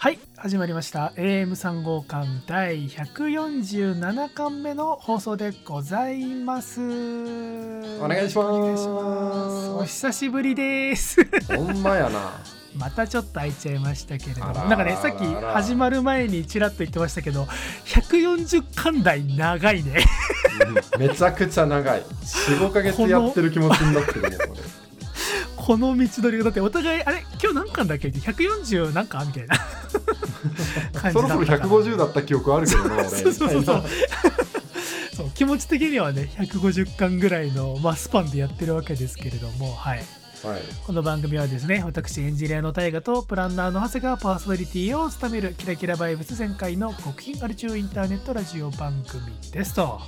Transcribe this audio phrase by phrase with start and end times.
[0.00, 1.12] はい始まりました。
[1.16, 6.80] AM3 号館第147巻目の放送でございます。
[6.80, 8.48] お願いします。
[8.48, 9.68] お願いします。
[9.70, 11.16] お久しぶりです。
[11.48, 12.30] ほんまやな。
[12.78, 14.52] またちょっと空いちゃいましたけれども。
[14.52, 17.48] なんかねさっき始まる前にちらっと言ってましたけど
[17.86, 20.04] 140巻台長いね。
[20.96, 22.02] うんめちゃくちゃ長い。
[22.02, 24.38] 45ヶ月やってる気持ちになってるもん俺
[25.56, 29.56] この道のりがだってお互いあれ今日何巻だっけ？140何巻みたいな
[31.12, 31.68] そろそろだったから。
[31.68, 33.08] 150だった記憶あるけどな 俺。
[33.08, 33.64] そうそうそう。
[33.64, 33.84] そう。
[35.16, 35.30] そう。
[35.34, 49.22] 気持ち的にはね150巻ぐらいの、まあ、スパンでやってるわけですけれども、はい、はいこの番組はですね私エンジニアの大河とプランナーの長谷がパーソナリティを務めるキラキラバイブス全開の極貧アル中インターネットラジオ番組
[49.52, 50.00] ですとは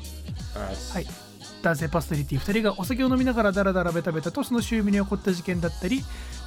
[1.00, 1.06] い
[1.62, 6.02] 男性パーソナリティ2人がお酒を飲みながらダラダラベタベタとその周囲に起こった事件だったり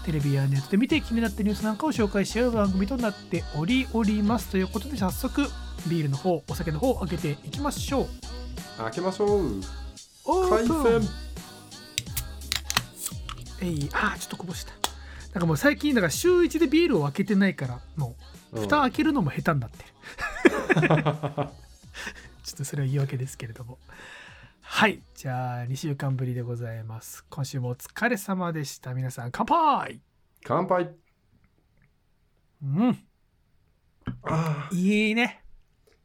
[0.06, 5.48] テレビやネットで見て気になったニュースなんかを紹介し合う番組となっておりおりますということで早速
[5.88, 8.08] ビールの方お酒の方を開けていきましょう。
[8.78, 9.62] 開けましょう。
[10.26, 11.02] オー海プン。
[11.02, 11.10] 鮮
[13.62, 14.73] えいあーちょっとこぼした。
[15.34, 18.16] なんかもう最近だから週1でビールを開けてないからも
[18.52, 19.84] う蓋開けるのも下手になって
[20.82, 20.84] る、
[22.44, 23.80] ちょっとそれは言い訳ですけれども
[24.66, 25.03] はい。
[25.14, 27.25] じゃあ2週間ぶりでございます。
[27.30, 28.94] 今週もお疲れ様でした。
[28.94, 30.00] 皆さん乾杯！
[30.44, 30.89] 乾杯。
[32.64, 32.97] うん。
[34.23, 35.44] あーいいね。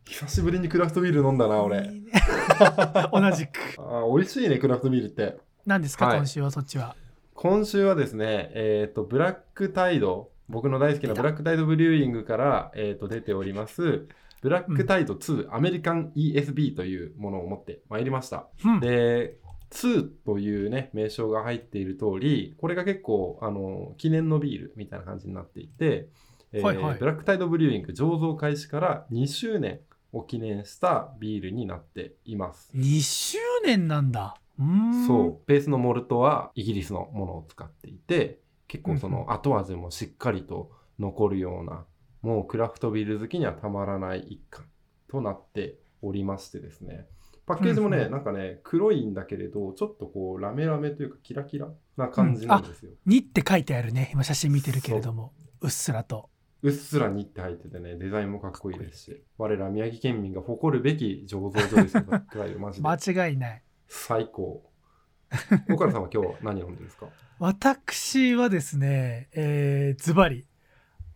[0.05, 1.79] 久しぶりにクラフトビール飲んだない俺。
[1.79, 2.13] いね。
[3.13, 3.59] 同じく。
[3.79, 5.39] あー美味しいねクラフトビールって。
[5.65, 6.19] 何ですか、はい。
[6.19, 6.97] 今週はそっちは？
[7.35, 10.31] 今週はですねえっ、とブラックタイド。
[10.49, 14.07] 僕の大好きなブラックタイドブリューイングから、えー、と出ております
[14.41, 18.47] ブラックタイド2、アメリカン ESB というものを持ってまいりました。
[18.65, 18.81] うん。
[18.81, 19.39] で
[19.71, 26.09] 2というね名称が入っている通りこれが結構あの記念のビールみたいな感じになっていて、
[26.53, 26.99] えーはいはい。
[26.99, 29.81] ブラックタイドブリューイング醸造開始から2周年
[30.13, 34.37] を記念したビールになっています、2周年なんだ。
[34.59, 35.07] うーん。
[35.07, 35.39] そう。
[35.47, 41.85] ベースのモルトはイギリスのものを使っていて結構そうんうの後味もしっかりと残るような
[42.23, 44.65] もうクラフトビール好きにはたまらない一貫
[45.09, 47.07] となっておりましてですね。
[47.47, 54.11] パッケージもね、うんうんなんかね黒いんだけれどちょっとこうラメラメというかキラキラな感じなんですよ、2って書いてあるね。
[54.13, 55.33] 今写真見てるけれども。
[55.63, 55.67] う。
[55.67, 56.29] っすらと。
[56.61, 62.03] うっすらにって入っててねデザインもかっこいいですし我ら宮城県民が誇るべき醸造所ですよ。
[62.03, 62.89] ブラックタイドマジで。
[62.89, 63.63] 間違いない。
[63.87, 64.69] 最高。
[65.71, 67.07] 岡田さんは今日は何飲んでるんですか？
[67.39, 70.48] 私はですね、えー、ズバリ、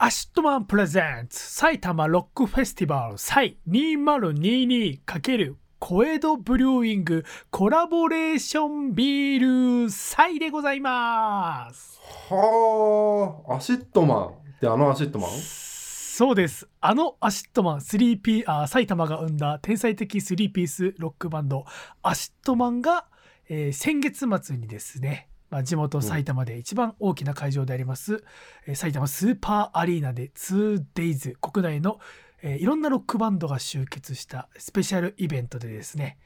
[0.04, 12.00] ACIDMAN presents 埼玉ロックフェスティバル SAI 2022× COEDO Brewing コラボレーションビール SAI でございます。
[12.28, 14.30] はあ ACIDMAN っ
[14.60, 15.30] てあの ACIDMAN？
[15.30, 16.68] そうです。
[16.80, 21.64] あのアシットマン 3P、あ埼玉が生んだ天才的3ピースロックバンド
[22.02, 23.06] ACIDMAN が、
[23.48, 28.24] えー先月末にですね、まあ、地元埼玉で一番大きな会場であります、
[28.66, 32.00] えー埼玉スーパーアリーナで 2 days 国内の、
[32.42, 36.16] えーいろんなロックバンドが集結したスペシャルイベントでですね、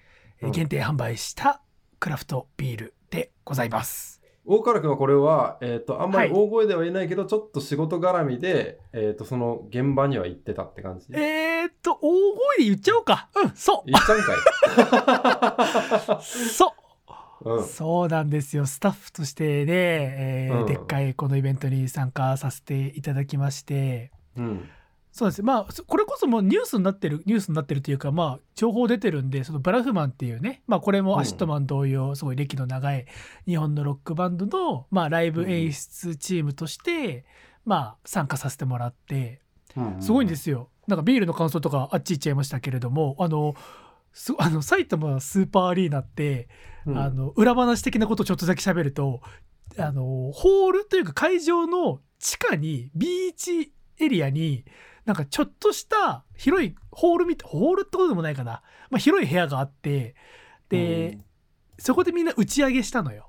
[0.40, 1.60] えーうん限定販売した
[1.98, 4.22] クラフトビールでございます。
[4.48, 11.06] 大原君はこれは、えー、とあんまりはい大声では言えないけど、ちょっと仕事絡みで、えー、とその現場には行ってたって感じ？
[11.14, 13.28] えー、っと、大声で言っちゃおうか。
[13.34, 13.90] うん、そう。
[13.90, 14.34] 行っちゃうんか
[16.14, 16.70] い、 そう。
[17.42, 18.66] うん、そうなんですよ。
[18.66, 20.66] スタッフとしてね、えーうん。
[20.66, 24.10] でっかいこのイベントに参加させていただきまして。
[24.36, 24.68] うん。
[25.12, 25.42] そうです。
[25.42, 33.06] まあそこれこそもうニュースになってるニュースになってるというかまあ情報出てるんでその BRAHMAN っていうねまあこれも ACIDMAN 同様すごい歴の長い
[33.46, 37.24] 日本のロックバンドのまあライブ演出チームとして
[37.64, 39.40] まあ参加させてもらって。
[39.74, 40.02] うん。
[40.02, 40.68] すごいんですよ。
[40.86, 43.54] なんかビールの感想とかあっち行っちゃいましたけれどもあの
[44.16, 46.48] す あの埼玉スーパーアリーナって
[46.86, 46.98] うん。
[46.98, 49.20] あの裏話的なことをちょっとだけ喋ると
[49.76, 54.64] あのホールというか会場の地下にビーチエリアに
[55.04, 60.14] なんかちょっとした広いホールみたホールってことでもないかな、まあ、広い部屋があって
[60.68, 61.18] で、
[61.78, 63.28] そこでみんな打ち上げしたのよ。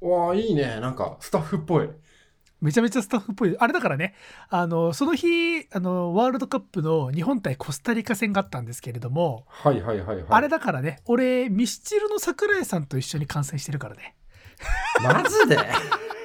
[0.00, 0.80] うん、わあいいね。
[0.80, 1.88] なんかスタッフっぽい
[2.60, 3.56] めちゃめちゃスタッフっぽい。
[3.58, 4.14] あれだからね。
[4.48, 10.24] あのその日あのワールドカップの日本対コスタリカ戦があったんですけれども、はいはいはいはい。
[10.28, 14.16] あれだからね俺ミスチルの桜井さんと一緒に観戦してるからね。
[15.02, 15.58] マジで？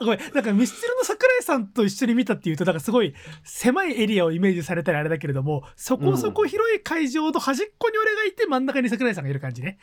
[0.00, 0.20] ごめん。
[0.34, 9.78] なんかミスチルの桜井さんと一緒に見たっていうとなんかすごい狭いエリアをイメージされたらあれだけれどもそこそこ広い会場の端っこに俺がいて真ん中に桜井さんがいる感じね。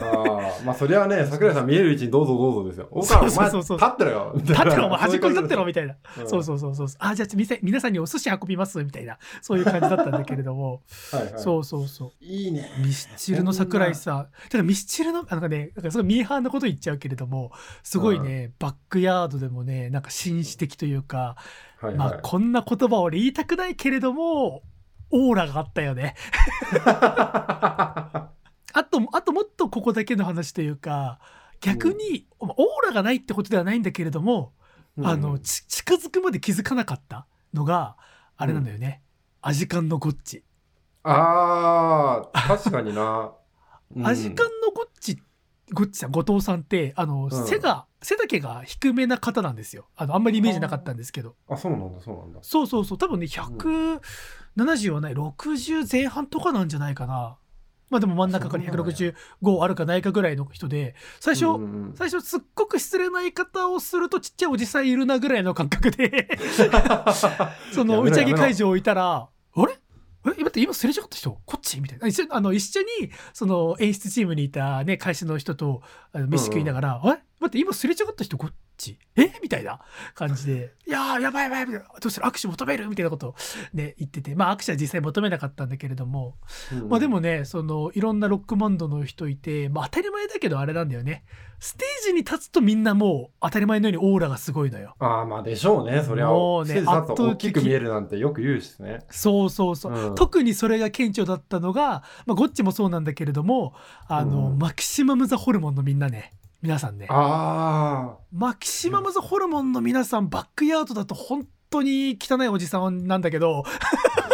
[0.00, 2.88] ああ、まあそりゃね、桜井さん見える位置にどうぞどうぞですよ。
[2.90, 3.78] おそうかお前そうそう。
[3.78, 4.32] 立ってろよ。
[4.36, 4.86] 立ってろ。
[4.86, 6.28] お前端っこに立ってろみたたいな、うん。
[6.28, 6.88] そうそうそうそう。
[6.98, 9.18] あじゃあ皆さんにお寿司運びますみたいな。
[9.40, 10.82] そういう感じだったんだけれども。
[11.12, 12.24] はいはい、そうそうそう。
[12.24, 12.70] いいね。
[12.78, 14.16] ミスチルの桜井さん。
[14.16, 17.52] だからミスチルの、なんかね、なんかすごいミーハーなこと言っちゃうけれども、
[17.82, 21.36] すごいね、バックヤードでもね、なんか紳士的というか、
[21.80, 24.62] はいはい、まあこんな言葉を俺言いたくないけれども、
[25.10, 26.14] オーラがあったよね。
[26.84, 28.30] あ
[28.90, 31.18] と、あともっとここだけの話というか、
[31.60, 32.50] 逆に、オー
[32.86, 34.52] ラがないってことではないんだけれども、
[35.02, 37.96] あの、ち近づくまで気づかなかったのが、
[38.36, 39.02] あれなんだよね。
[39.40, 40.44] アジカンのゴッチ。
[41.02, 43.32] ああ、確かにな。
[43.96, 45.18] うんアジカンのゴッチ、
[45.72, 49.88] ゴッチさん、後藤さんって、あの、ん背が、背丈が低めな方なんですよ。
[49.96, 51.34] あの、あんまりイメージなかったんですけど。
[51.48, 52.38] あ、そうなんだ、そうなんだ。
[52.42, 57.38] そうそうそう、多分ね、170はない、60前半とかなんじゃないかな。
[57.90, 66.28] まあでも真ん中からそうなんや165あるかないかぐらいの人で、最初、うんうんうん最初すっごく失礼な言い方をするとちっちゃいおじさんいるなぐらいの感覚で
[67.72, 69.72] その打ち上げ会場いたら「あれ？
[70.26, 71.40] え待って今すれ違った人？
[71.46, 72.86] こっち?」みたいな一緒あの一緒に
[73.32, 75.80] その演出チームにいた、ね、会社の人と
[76.12, 77.22] あの飯食いながら「あれ？
[77.40, 78.98] 待って今すれ違った人こっち？
[79.16, 79.32] え？
[79.42, 79.80] みたいな
[80.14, 82.26] 感じで「いやーやばいやばいやばいどうする？
[82.26, 83.34] 握手求める?」みたいなことを、
[83.74, 86.36] ね、言っててまあ握手は実際求めなかったんだけれども
[86.72, 91.24] うんまあでもね、そのいろんなロックバンドの人いて、まあ当たり前だけどあれなんだよね。
[91.60, 94.94] ステージに立つとみんなもう当たり前のようにオーラがすごいのよ。
[95.00, 96.28] ああ、まあでしょうね、そりゃ。
[96.28, 96.86] もうね圧
[97.16, 99.00] 倒きく見えるなんてよく言うしね。
[99.10, 99.92] そうそうそう。
[99.92, 103.74] うん特にそれが顕著だったのが、まあゴッチもそうなんだけれども、
[104.06, 106.32] あの、うんマキシマム・ザ・ホルモンのみんなね。
[106.60, 107.06] 皆さんね。
[107.08, 113.64] あマキシマム・ザ・ホルモンの皆さん、バックヤードだと本当に汚いおじさんなんだけど、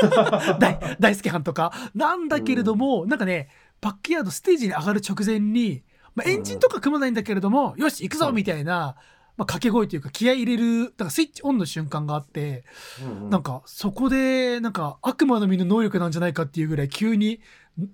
[0.58, 1.72] 大大輔藩とか。
[1.94, 3.50] なんだけれども、なんかね、
[3.82, 5.82] バックヤードステージに上がる直前に、
[6.14, 8.96] まあ、エンジンとか組まないんだけれども、よし、行くぞうんみたいな、
[9.36, 12.64] まあ、掛け声というか気合い入れる、なんかスイッチオンの瞬間があって、
[13.02, 13.31] あ、うんうん。
[13.31, 17.40] なんかそこで、なんか悪魔の実の能力なんじゃないかっていうぐらい急に、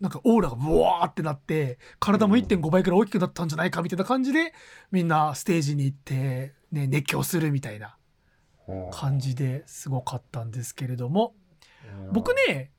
[0.01, 4.53] なんかオーラがブワーってなって、体も1.5倍くらい大きくなったんじゃないかみたいな感じで、
[4.93, 7.97] みんなステージに行って、ね、熱狂するみたいな
[8.93, 11.35] 感じですごかったんですけれども、
[12.13, 12.73] 僕ね、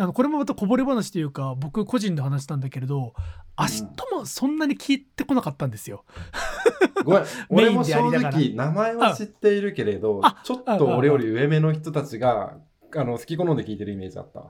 [0.00, 3.12] あのこれもまたこぼれ話というか僕個人の話なんだけれど
[3.54, 6.06] ACIDMAN そんなに聞いてこなかったんですよ。
[7.04, 12.56] ごめん、 俺も正直、名前は知っているけれどあ、ちょっと俺より上目の人たちが、
[12.96, 14.44] あの好き好んで聞いてるイメージあった。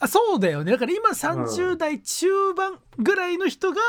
[0.00, 0.72] あそうだよね。
[0.72, 3.80] だから今30代中盤ぐらいの人が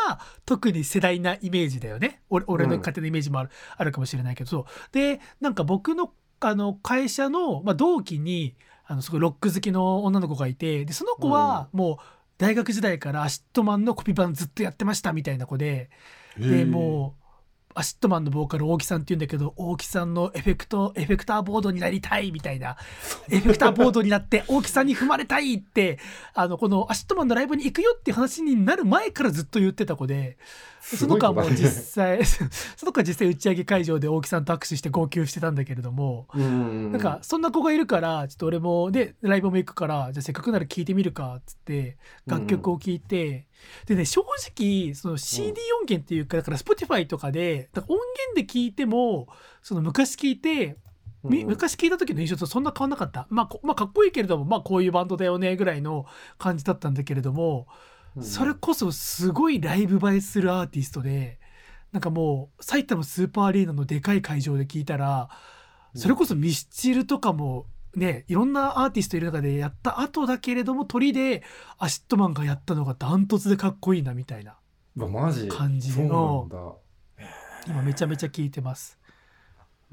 [0.46, 2.22] 特に世代なイメージだよね。
[2.30, 4.66] 俺俺の勝手なイメージもある,、あるかもしれないけど。
[4.92, 8.56] でなんか僕のあの会社の、まあ、同期に
[8.88, 12.06] あのすごいロック好きの女の子がいてでその子はもう
[12.38, 15.90] 大学時代から ACIDMAN のコピバンずっとやってましたみたいな子で
[16.38, 17.26] でもう
[17.78, 22.78] ACIDMAN のボーカル大木さんって言うんだけど大木さんのエフェクトエフェクターボードになりたいみたいな
[23.30, 26.00] エフェクターボードになって大木さんに踏まれたいって
[26.34, 30.38] あのこの ACIDMAN のライブに行くよっていう話になる前からずっと言ってた子で
[30.86, 32.24] その子はもう実際
[32.78, 36.92] その子は実際打ち上げ会場で大木さんと握手して号泣してたんだけれどもうん。
[36.92, 41.98] なんかそんな子がいるからちょっと俺もでライブも行くからじゃあせっかくなら聴いてみるかっつって
[42.28, 43.48] 楽曲を聴いて、
[43.88, 48.00] でね正直その CD 音源っていうかだから Spotify とかでだから音
[48.34, 49.28] 源で聴いても
[49.64, 50.78] その昔聴いて
[51.24, 56.06] 昔聞いた時の印象とそんな変わんなかった、まあ、こまあかっこいいけれどもまあこういうバンドだよねぐらいの
[56.38, 57.68] 感じだったんだけれども、
[58.22, 61.40] それこそすごいライブ映えするアーティストで
[61.92, 65.30] なんかもう埼玉スーパーアリーナのでかい会場で聞いたら
[65.94, 71.44] それこそミスチルとかもねいろんなアーティストいる中でやった後だけれどもトリで
[71.78, 74.58] ACIDMAN がやったのがダントツでかっこいいなみたいな
[75.50, 76.80] 感じの。
[77.68, 79.00] 今めちゃめちゃ聞いてます。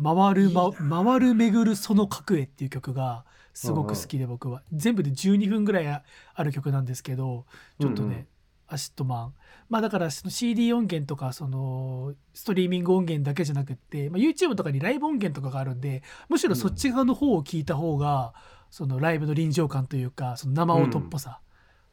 [0.02, 0.72] 廻る、ま、
[1.04, 3.24] 廻る巡るその核へっていう曲が
[3.54, 6.02] すごく好きで僕は、全部で12分ぐらいあ
[6.34, 7.46] ある曲なんですけど
[7.80, 8.26] ちょっとね、うんうん。
[8.68, 9.34] ACIDMAN。
[9.68, 18.32] まあだからその CD 音源とかそのストリーミング音源だけじゃなくって、まあ、YouTube とかにライブ音源とかがあるんでむしろそっち側の方を聞いた方が、
[18.70, 21.40] そのライブの臨場感というかその生音っぽさ、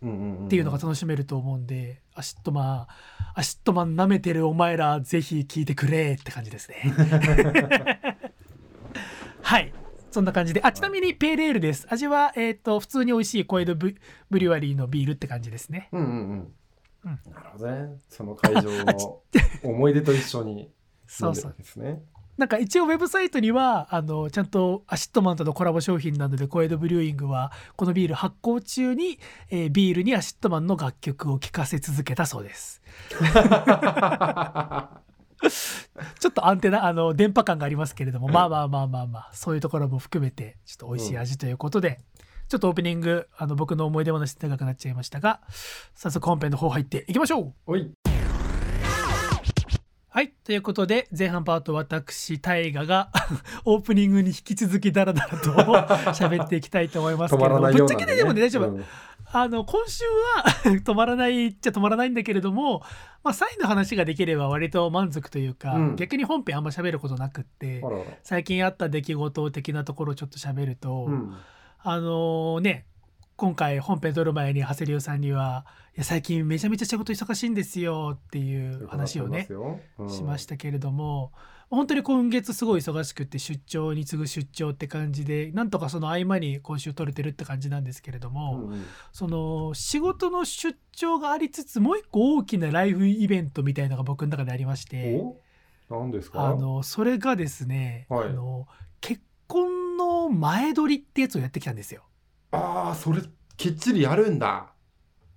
[0.02, 6.78] っていうのが楽しめると思うんで、 ACIDMAN、ACIDMAN 舐めてるお前ら、ぜひ聞いてくれって感じですね。
[9.42, 9.74] はい。
[10.12, 10.62] そんな感じで。
[10.64, 11.88] あ、ちなみにペールエールです。
[11.90, 13.96] 味は、えっ、と、普通に美味しい小江戸ブ
[14.30, 15.90] ブリュワリーのビールって感じですね。
[15.92, 16.54] うんうんうん。
[17.06, 17.98] うんなるほどね。
[18.10, 19.22] その会場の
[19.64, 20.70] 思い出と一緒に飲んでる
[21.08, 21.52] そうそう。
[21.52, 22.02] んですね。
[22.40, 32.82] なんか一応ウェブサイトにはあのちゃんと ACIDMAN とのコラボ商品なのでコエドブリューイングはこのビール発酵中に、えービールに ACIDMAN の楽曲を聴かせ続けたそうです
[36.20, 42.00] ちょっとアンテナあの電波感がありますけれどもまあまあまあまあまあそういうところも含めてちょっと美味しい味ということで、
[42.48, 45.42] ちょっとオープニングあの僕の思い出話長くなっちゃいましたが
[45.94, 47.92] 早速本編の方入っていきましょうおい。
[50.12, 50.34] はい。
[50.44, 53.12] ということで、前半パート私、大河が
[53.64, 55.52] オープニングに引き続きダラダラと
[56.12, 58.16] 喋っていきたいと思いますけれども、ぶっちゃけね。
[58.16, 58.70] でもね、大丈夫。
[58.70, 58.86] うん
[59.32, 60.04] あの、今週
[60.36, 60.44] は
[60.84, 62.82] 止まらないっちゃ止まらないんだけれども、
[63.24, 67.84] まあ、サインの話ができれば割と満足というか、うん逆に本編あんま喋ることなくって。
[68.24, 71.36] 最近あった出来事的なところをちょっと喋ると、うん。
[71.80, 72.86] あのね、
[73.36, 79.48] 今回本編撮る前に長谷川さんには、いや、最近めちゃめちゃ仕事忙しいんですよっていう話をね、
[80.10, 81.32] しましたたけれども、
[81.70, 88.86] 本当に今月すごい忙しくて出張に次ぐ出張って感じでなんとかその合間に今週取れてるって感じなんですけれども、うんうん。
[89.12, 95.38] その仕事の出張がありつつもう一個大きなライフイベントみたいのが僕の中でありましてお？
[95.90, 96.48] 何ですか？
[96.48, 98.30] あのそれがですね、はい。
[98.30, 98.68] あの
[99.02, 102.04] 結婚の前撮りってやつをやってきたんですよ。
[102.52, 103.22] ああ、それ、
[103.58, 104.74] きっちりやるんだ。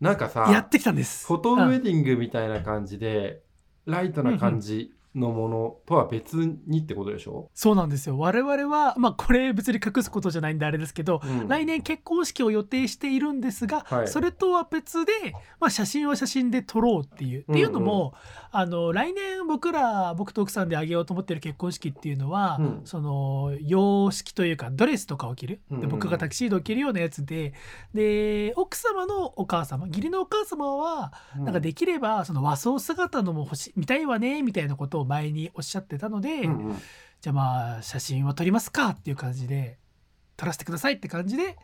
[0.00, 1.26] なんかさ、やってきたんです。
[1.26, 3.42] フォトウうんェディングみたいな感じで、
[3.86, 8.18] ライトな感じのものとは別にってことでしょ、そうなんですよ。
[8.18, 11.48] 我々はまあこれ別に隠すことじゃないんであれですけど、うん。
[11.48, 14.08] 来年結婚式を予定しているんですが、はい。
[14.08, 15.12] それとは別で、
[15.60, 17.42] まあ、写真は写真で撮ろうっていう。
[17.42, 18.14] っていうのも
[18.50, 22.80] あの来年僕ら僕と奥さんであげようと思ってる結婚式っていうのは、うん。
[22.84, 25.60] その洋式というかドレスとかを着る。
[25.70, 25.82] うんうん。
[25.82, 27.52] で僕がタキシードを着るようなやつで
[27.92, 31.44] で奥様のお母様義理のお母様はうん。
[31.44, 36.42] なんかできればその和装姿のも欲し見たいわねみたいなことを前におっしゃってたので。
[36.42, 36.82] うんうん。
[37.20, 39.78] じゃあまあ写真は撮りますかっていう感じで
[40.36, 41.56] 撮らせてくださいって感じで、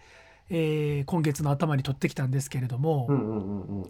[0.50, 3.86] えー今月の頭に撮ってきたんですけれども、うんうんうんうん。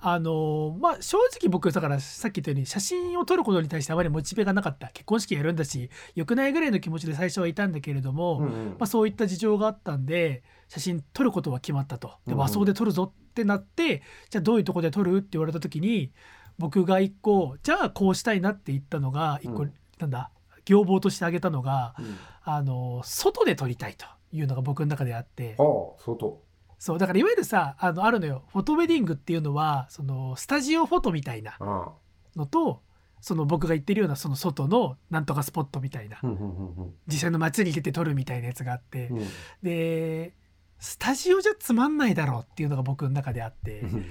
[0.00, 4.88] あのまあ正直僕だからさっき言ったように写真を撮ることに対してあまりモチベがなかった。
[4.88, 8.68] 結婚式やるんだし良くないぐらいの気持ちで最初はいたんだけれども、うんうん。
[8.70, 12.08] まあ、そういった事情があったんで写真撮ることは決まったと。
[12.08, 16.12] でうんうん和装で撮るぞってなって、じゃあどういうとこで撮るって言われた時に
[16.58, 19.72] 僕が一個じゃあこうしたいなって言ったのが一個、うん。
[19.98, 20.30] なんだ
[20.68, 22.16] 要望として挙げたのがうん。
[22.46, 25.56] あの外で撮りたいというのが僕の中であって。
[25.58, 25.64] ああ、
[25.98, 26.42] 外。
[26.78, 28.44] そうだからいわゆるさあのあるのよ。
[28.52, 31.92] フォトウェディングっていうのはそのスタジオフォトみたいなあ
[32.36, 32.82] のと
[33.22, 36.18] その僕が言ってるようなその外のなんとかスポットみたいな。
[36.18, 36.26] あ。
[36.26, 36.94] うんうんうん。
[37.06, 39.26] 実際の街に出て撮るみたいなやつがあって、うん。
[39.62, 40.34] で
[40.84, 44.04] スタジオじゃつまんないだろうっていうのが僕の中であって、うん。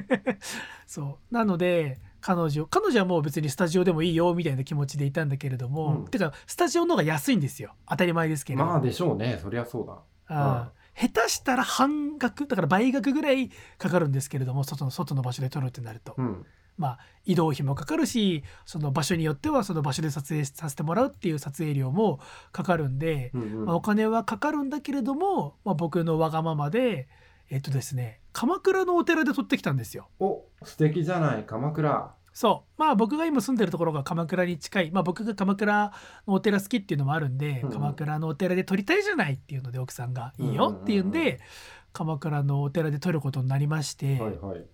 [0.88, 1.34] そう。
[1.34, 6.04] なので彼女彼女はもう別にスタジオでもいいよみたいな気持ちでいたんだけれども、うん。
[6.06, 7.74] てかスタジオの方が安いんですよ。
[7.86, 9.38] 当たり前ですけど、まあでしょうね。
[9.42, 9.98] そりゃそうだ。
[10.28, 16.46] あー下手したら半額だから倍額ぐらいかかるんですけれども外の外の場所で撮るってなると、うん。
[16.80, 22.18] まあ移動費もかかるしその場所によってはその場所で撮影させてもらうっていう撮影料も
[22.50, 27.08] かかるんで、うんうんまあ、お金はかかるんだけれども、まあ、僕のわがままで
[27.50, 30.08] えっとですね鎌倉のお寺で撮ってきたんですよ。
[30.18, 32.14] お素敵じゃない、鎌倉。
[32.32, 35.92] そうまあ僕が今住んでるところが鎌倉に近いまあ僕が鎌倉
[36.28, 41.40] のお寺好きっていうのもあるんで、うん鎌倉のお寺で撮りたいじゃないっていうので奥さんがいいよっていうんで、
[41.92, 44.64] 鎌倉のお寺で撮ることになりまして、はいはい。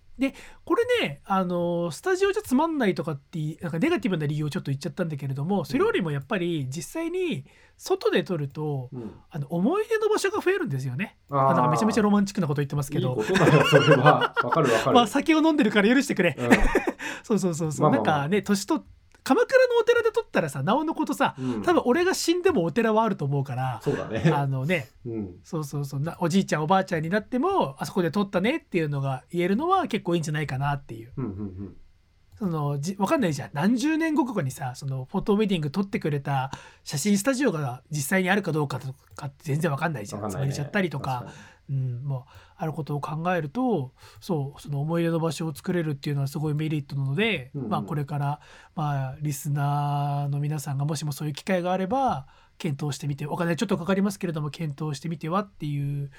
[0.63, 7.45] これねあのスタジオじゃつまんないとかっていなんかネガティブな理由をちょっと言っちゃったんだけれどもそれよりもやっぱり実際に
[7.77, 11.17] 外で撮るとうん、あの思い出の場所が増えるんですよね。
[11.29, 13.33] ああなんかめちゃめちゃロママンチックなこと言ってますけどいいそ
[13.77, 14.33] れは。
[14.43, 14.95] わかるわかる。
[14.95, 16.35] まあ酒を飲んでるから許してくれ。
[16.37, 16.49] うん
[17.23, 18.83] そうそうそうそう、まあまあまあなんかね年と
[19.27, 21.61] 鎌倉のお寺で撮ったらさなおのことさうん。
[21.61, 24.31] 多分俺が死んでもお寺はあると思うから、そうだね。
[24.33, 25.35] あのね うん。
[25.43, 31.11] そうそうそうなおじいちゃんおばあちゃんになってもあそこで撮ったねっていうのが言えるのは結構いいんじゃないかなっていう。
[31.17, 31.75] うんうん
[32.39, 33.49] そのじわかんないじゃん。
[33.53, 36.51] 何十年後かにさそのフォトウェディング撮ってくれた
[36.83, 40.21] 写真スタジオが実際にあるかどうかとかって全然わかんないじゃん。
[40.21, 40.27] ね。
[40.27, 41.25] 潰れちゃったりとか。
[41.69, 47.69] うん、もうあることを考えるとそうその思い出の場所を作れるっていうのはすごいメリットなので、うんうん。
[47.69, 48.39] まあ、これから、
[48.75, 52.25] まあ、リスナーの皆さんがもしもそういう機会があれば
[52.57, 56.09] 検討してみてお金ちょっとかかりますけれども検討してみてはっていう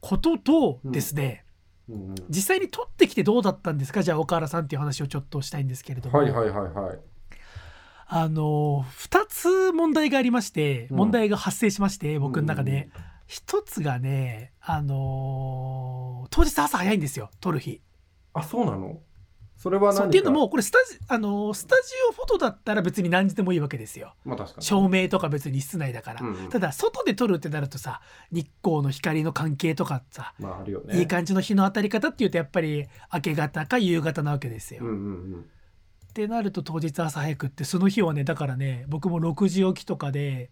[0.00, 1.46] こととですね、
[1.88, 2.14] うんうん。
[2.28, 4.02] 実際に撮ってきてどうだったんですか？
[4.02, 6.98] じゃあ岡原さんっていう話をちょっとしたいんですけれども、はいはいはいはい。
[8.06, 10.96] あの2つ問題がありましてうん。
[10.98, 12.90] 問題が発生しまして、僕の中で。
[13.32, 17.80] 一つがね、あのー当日朝早いんですよ撮る日
[18.34, 19.00] あ、そうなの？
[19.56, 24.64] それは何っていうのもこれスタジあのスタジオフォトだったら別に何時でもいいわけですよまあ確かに。
[24.66, 30.98] 照明とか別に室内だから、うんうんただ外で撮るってなるとさ日光の光の関係とかさ、まああるよね。
[30.98, 34.84] いい感じの日の当たり方っていうとやっぱり明け方か夕方なわけですよ。
[34.84, 35.40] うんうんうん。
[35.40, 40.50] ってなると当日朝早くってその日はねだからね僕も6時起きとかで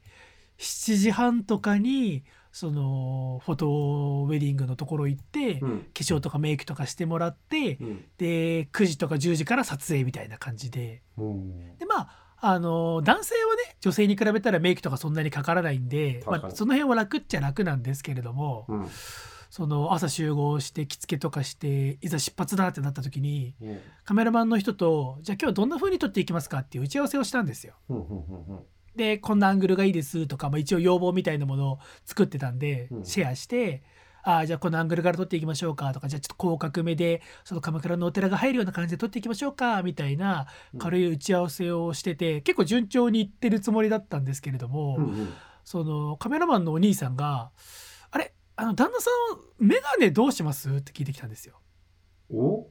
[0.59, 2.23] 7時半とかに
[2.53, 5.79] そのフォトウェディングのところ行って、うん。
[5.81, 8.05] 化粧とかメイクとかしてもらって、うん。
[8.19, 11.03] で9時とか10時から撮影みたいな感じで。
[11.17, 18.89] うんでまああの男性はね女性に比べたらメイクとかそんなにかからないんで、まあ、その辺は楽っちゃ楽なんですけれども、うん。
[19.51, 23.81] その朝集合して着付けとかしていざ出発だってなった時にうん。
[24.05, 27.75] カメラマンの人と「じゃあ今日はどんな風に撮っていきますか?」っていう打ち合わせをしたんですよ。
[28.95, 33.05] うんうんうんうんでこんなアングルがいいですとか、まあ、一応要望みたいなものを作ってたんで、うん。
[33.05, 33.83] シェアして。
[34.23, 40.47] ああじゃあこのアングルから撮っていきましょうかとかじゃあちょっと広角目でその鎌倉のお寺が入るような感じで撮っていきましょうかみたいな
[40.79, 45.33] 軽い打ち合わせをしてて結構順調にいってるつもりだったんですけれども、うんうん。
[45.65, 47.51] そのカメラマンのお兄さんが
[48.11, 49.09] 「あれあの旦那さ
[49.63, 51.59] んメガネどうします?」って聞いてきたんですよ。
[52.31, 52.67] お？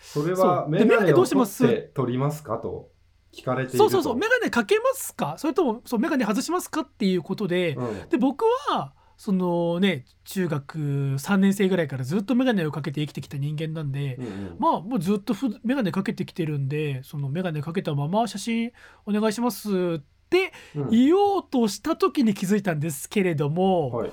[0.00, 1.64] それはメガメガネネを取っどうします？
[1.64, 2.56] て取りますか？
[2.58, 2.90] と
[3.34, 4.16] 聞かれてそうそうそう。
[4.16, 5.36] メガネかけますか？
[5.38, 8.08] それともそうメガネ外しますかっていうことで、うん。
[8.10, 14.56] で僕はそのね中学3年生ぐらいからずっとメガネをかけて生きてきた人間なんで、うんうん。
[14.58, 18.72] まあもうずっとふメガネかけてきてるんでそのメガネかけたまま写真
[19.06, 20.90] お願いしますってうん。
[20.90, 24.12] 言おうとした時に気づいたんですけれども、はい。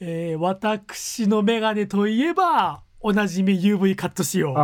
[0.00, 4.54] えー私のメガネといえばおなじみ UV カット仕様。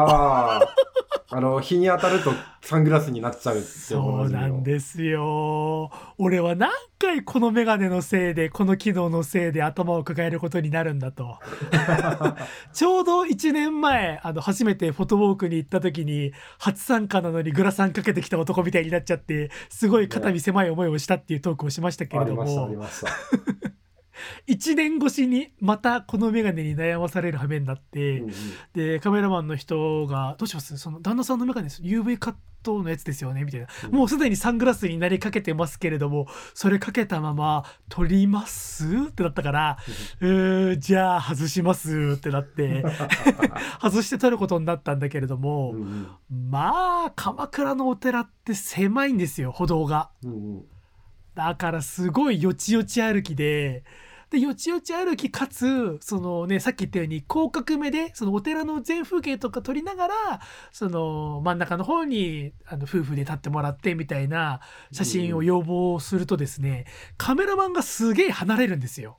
[1.34, 5.90] あの日に当たるとサングラスになっちゃうってそうなんですよ。
[6.18, 11.38] 俺は何回このメガネのせいでこの機能のせいで頭を抱えることになるんだと。
[12.74, 23.08] ちょうど1年前あの初めてフォトウォークに行った時に初参加なのにグラサンかけてきた男みたいになっちゃってすごい肩身狭い思いをしたっていうトークをしましたけれどありましたありもました
[24.46, 28.32] 1年越しにまたこのメガネに悩まされる羽目になって、うんうん。
[28.74, 31.82] でカメラマンの人が「どうしますその旦那さんのメガネです。
[31.82, 33.94] UV カットのやつですよね」みたいな、うん。
[33.94, 39.78] もうすでにサングラスになりかけてますけれどもそれかけたまま「撮ります?」ってなったから
[40.20, 42.84] 「うーじゃあ外します」ってなって
[43.80, 46.06] 外して撮ることになったんだけれども、うん。
[46.30, 50.10] まあ鎌倉のお寺って狭いんですよ歩道が。
[50.24, 50.64] うんうん
[51.34, 53.84] だからすごいよちよち歩きで、
[54.32, 60.14] で、よちよち歩きかつ、そのね、さっき言ったように広角目で、そのお寺の全風景とか撮りながら、
[60.72, 66.86] その真ん中の方にあの夫婦で立ってもらってみたいな写真を要望するとですね、
[67.18, 69.18] カメラマンがすげえ離れるんですよ。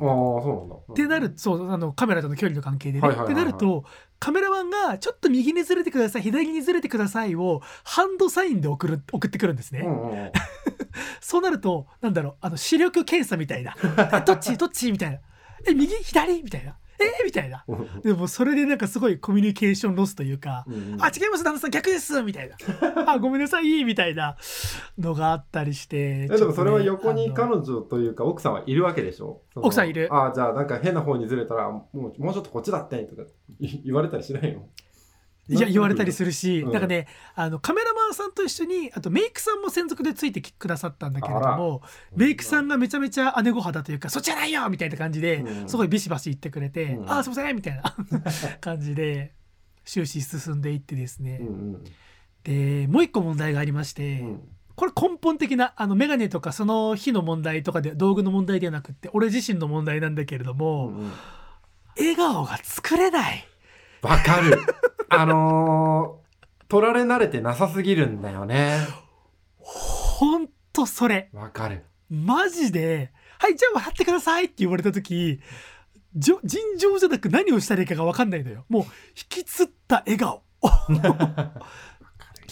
[0.00, 3.06] ああそうなんだってなるそうあのカメラとの距離の関係でね。
[3.06, 3.84] はいはいはいはいってなると
[4.18, 9.80] カメラマンがちょっと右にずれてください左にずれてくださいをハンドサインで送る送ってくるんですね。
[9.80, 10.32] うんうんうん
[11.20, 13.74] そうなると、なんだろう、あの、視力検査みたいな。
[14.12, 14.56] えどっち？
[14.56, 14.92] どっち？
[14.92, 15.18] みたいな。
[15.66, 15.92] え、右？
[15.96, 16.42] 左？
[16.42, 16.76] みたいな。
[17.00, 17.64] えみたいな。
[18.02, 22.56] でも、それでなんかすごいコミュニケーションロスというか、うんうんあ、違います、旦那さん、逆ですみたいな。
[23.12, 24.36] あ、ごめんなさいみたいな
[24.98, 25.96] のがあったりして。
[26.24, 29.42] えでもそれは横に彼女というか奥さんはいるわけでしょ？
[29.56, 33.22] 奥さんいるああじゃあなんか変な方にずれたらもうもうちょっとこっちだってとか
[33.60, 34.66] い言われたりしないの？
[35.48, 36.72] いや言われたりするるし、うん。
[36.72, 41.82] なんかねあのカメラマンさんと一緒にあとメイクさんも専属でついてきくださったんだけれども
[42.16, 45.68] メイクさんがめちゃめちゃ姉御肌というか「そっちじゃないよ!」みたいな感じで、うん。
[45.68, 47.10] すごいビシバシ言ってくれて「うん。
[47.10, 47.82] ああすいません」みたいな
[48.60, 49.34] 感じで
[49.84, 51.84] 終始進んでいってですね、うんうん。
[52.42, 54.40] でもう一個問題がありまして、うん。
[54.76, 60.92] これ根本的なあのメガネとかその日の問題とかで道具の問題ではなくって俺自身の問題なんだけれども、
[61.96, 63.48] 笑顔が作れない
[64.04, 64.60] わかる。
[65.08, 68.78] あのー、取られ慣れてなさすぎるんだよね。
[69.58, 71.30] ほんとそれ。
[71.32, 71.84] わかる。
[72.10, 75.40] マジで「はいじゃあ笑ってください」って言われた時
[76.14, 76.38] 尋
[76.78, 78.64] 常じゃなく何をしたらいいかが分かんないのよ。
[78.68, 78.90] もう引
[79.28, 80.42] きつった笑顔。
[80.62, 80.90] 表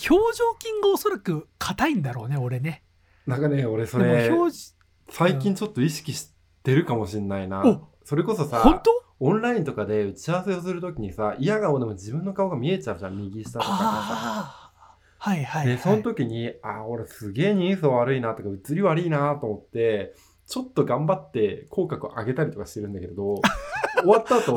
[0.08, 0.18] 情
[0.60, 2.82] 筋がおそらく硬いんだろうね俺ね。
[3.26, 4.74] なんかね俺そでれも表示
[5.10, 6.32] 最近ちょっと意識し
[6.64, 7.62] てるかもしんないな。
[7.64, 8.90] おそれこそさ本当？
[9.24, 14.72] オンラインとかで打ち合わせをするときにさ嫌顔でも自分の顔が見えちゃうじゃん右下とかがさ。
[15.18, 20.14] はいはい、はい、でその時にあ俺すげえ人相悪いなとか映り悪いなと思って
[20.48, 23.40] ちょっと頑張って口角を上げたりとかしてるんだけれど
[24.02, 24.56] 終わった後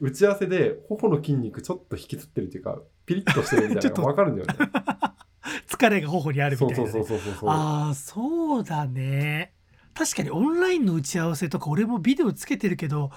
[0.00, 4.54] 打ち合わせで頬の筋肉ちょっと引きつってるっていうかピリッとしてるみたいなのが 分かるんだよね。
[5.68, 7.50] 疲れが頬にあるみたいな、ね、そうそうそうそうそう。
[7.50, 9.52] ああそうだね。
[9.92, 13.10] 確かにオンラインの打ち合わせとか俺もビデオつけてるけど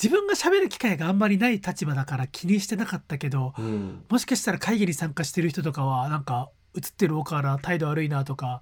[0.00, 4.04] 自分が喋る機会があんまりない立場だから気にしてなかったけどうん。
[4.08, 8.60] もしかしたら会議に参加してる人とかはなんか映ってる岡原態度悪いなとか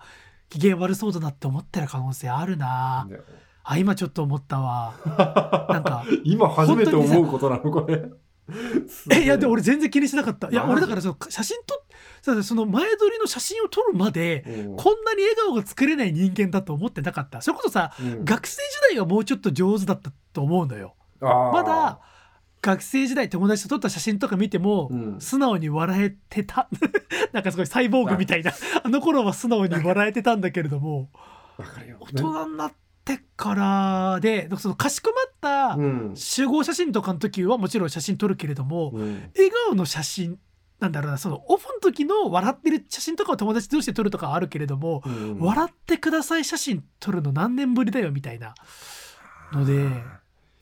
[0.48, 3.06] 機嫌悪そうだなって思ってる可能性あるな。
[3.10, 3.18] ね。
[3.64, 4.94] あ今ちょっと思ったわ。
[5.70, 8.04] なんか今初めて思うことなのこれ。
[9.10, 10.50] えいやでも俺全然気にしなかった。
[10.50, 14.76] いや俺だからその写真撮っその前撮りの写真を撮るまでうん。
[14.76, 17.40] こんなに笑顔が作れない人間だと思ってなかった。
[17.40, 18.24] それこそさうん。
[18.24, 22.00] 学生時代はもうちょっと上手だったと思うのよまだ
[22.64, 25.20] 学生時代友達と撮った写真とか見ても、うん。
[25.20, 26.68] 素直に笑えてた。
[27.32, 28.52] なんかすごいサイボーグみたいな。
[28.82, 31.10] あの頃は素直に笑えてたんだけれども。
[31.58, 32.72] 大人になっ
[33.04, 36.12] てからでそのかしこまったうん。
[36.16, 39.30] 集合写真とかの時はもちろん写真撮るけれども、うん。
[39.36, 40.38] 笑顔の写真
[40.80, 48.54] なんだろうなそのオフの時の笑ってる写真とかを友達同士で撮るとかはあるけれども、うん笑ってください写真撮るの何年ぶりだよみたいな
[49.52, 50.02] ので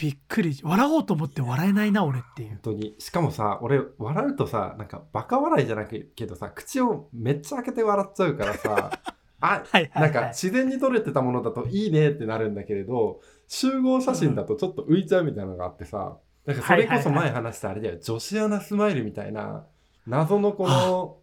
[0.03, 2.49] びっくり笑おうと思って笑えないな俺っていう。
[2.49, 2.97] 本当に。
[2.99, 8.99] しかもさ俺笑うとさなんかバカ笑いじゃなくけどさ口をめっちゃ開けて笑っちゃうからさ
[9.38, 19.67] あはいはいはないんか自然に撮れてたものだといいねってなるんだけれど集合写真だとちょっと浮いちゃうみたいなのがあってさなんかそれこそ前話したあれだよ女子アナスマイルみたいな
[20.09, 21.19] 謎のこの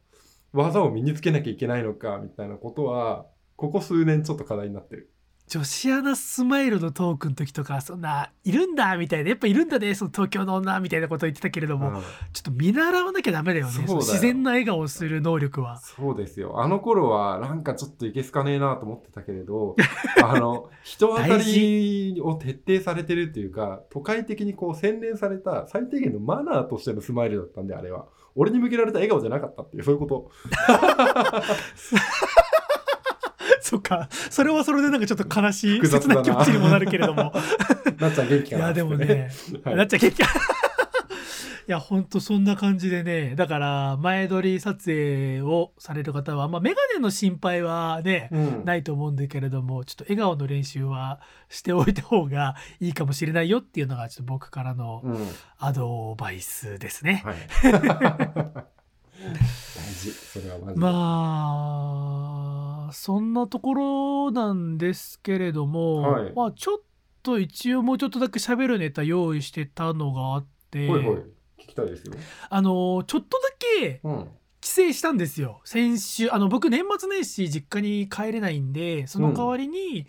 [0.53, 3.25] 技を身につけなきゃいけないのかみたいなことは
[3.57, 5.11] ここ数年ちょっと課題になってる。
[5.49, 15.77] 女子アナスマイルのトークの時とかそんないるんだみたいなやっぱいるんだねその東京の女みたいなこと言ってたけれども、うんちょっと見習わなきゃダメだよね自然な笑顔をする能力は。
[15.79, 16.61] そうですよ。
[16.61, 19.75] あの頃はなんかちょっといけすかねえなと思ってたけれど、
[20.23, 28.05] あの、人当た大りを徹底されてるっていうか、都会的にこう洗練された最低限のマナーとしてのスマイルだったんで、あれは。
[28.35, 30.31] 俺に向けられた笑顔じゃなかったっていう、そういうこと。
[33.69, 37.31] そっかそれはそれでなんかちょっと悲しい切複雑だなな気持ちにもなるけれども
[37.99, 39.29] なっちゃん元気いかなっつってやでもね、
[39.63, 40.27] はいなっちゃう結局
[41.67, 55.27] いやほんとそんな感じでねだから前撮り撮影をされる方は、まあ、眼鏡の心配はね、うんないと思うんだけれどもちょっと笑顔の練習はしておいた方がいいかもしれないよっていうのがちょっと僕からのうん。
[55.59, 57.21] アドバイスですね。
[57.23, 57.35] はい。
[59.21, 60.11] 大事。
[60.11, 60.57] それは。
[60.75, 62.18] まあ
[62.91, 66.77] そんなところなんですけれども、はいまあちょっ
[67.23, 71.15] と一応もうちょっとだけ喋るネタ用意してたのがあってほいほい。
[71.57, 72.13] 聞きたいですよ。
[72.49, 73.49] あのちょっとだ
[73.81, 74.27] けうん。
[74.61, 80.05] 帰省したんですよ先週あの僕年末年始実家に帰れないんでその代わりに、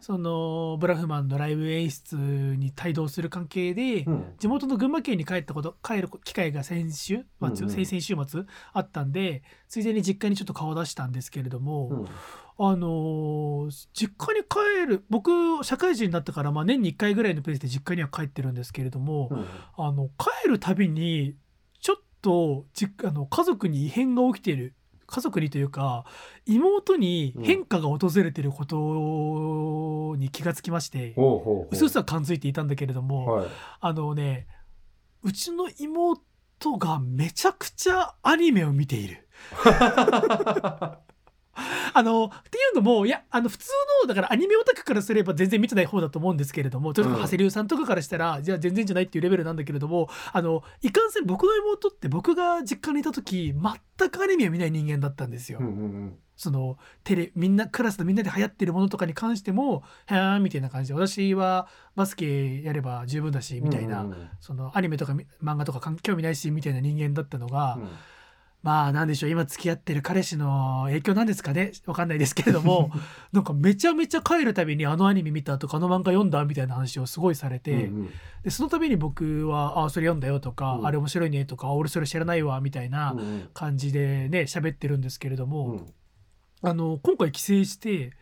[0.00, 4.34] そのブラフマンのライブ演出に帯同する関係で、うん。
[4.38, 12.06] 地元の群馬県に帰ったこと帰る機会が先週末、うんうん先々週末あったんでついでに実家にちょっと顔出したんですけれども、うん。
[12.62, 15.30] あのー実家に帰る僕
[15.64, 21.36] 社会人になってから、まあ、年に1回ぐらいのペースで実家には帰ってるんですけれども、うんあの帰るたびに
[21.80, 24.74] ちょっとじあの家族に異変が起きてる
[25.10, 26.04] 家族にというか
[26.46, 31.74] 妹に変化が訪れてることに気がつきまして、ほうほうほう。
[31.74, 33.48] うすうすは感づいていたんだけれども、はい。
[33.80, 34.46] あのね
[35.22, 36.22] うちの妹
[36.78, 39.28] がめちゃくちゃアニメを見ている。
[41.54, 43.70] あのっていうのもいやあの普通
[44.02, 53.52] のだからアニメオタクからすれば全然見てない方だと思うんですけれども例えばうん長谷流さんとかからしたら、じゃあ全然じゃないっていうレベルなんだけれどもあのいかんせん僕の妹って僕が実家にいた時
[53.98, 55.58] 全くアニメを見ない人間だったんですよ。
[55.60, 56.18] うんうんうん。
[56.36, 67.88] そのテレみんなクラスのみんなで流行ってるものとかに関してもへーみたいな感じで私はバスケやれば十分だしみたいな、うんうんうんそのアニメとかみ漫画とか関興味ないしみたいな人間だったのが、うん
[68.62, 69.30] まあなんでしょう。
[69.30, 71.72] 今付き合ってる彼氏の影響なんですかね。
[71.86, 72.90] わかんないですけれども。
[73.32, 78.10] なんかめちゃめちゃ帰るたびにあのアニメ見たとかあの漫画読んだみたいな話をすごいされて、うんうん。
[78.44, 80.86] でその度に僕は「あそれ読んだよ」とか、うん。
[80.86, 83.16] あれ面白いね」とかあ「俺それ知らないわ」みたいな
[83.54, 85.86] 感じでね喋ってるんですけれども、うん。
[86.62, 88.12] あの今回帰省して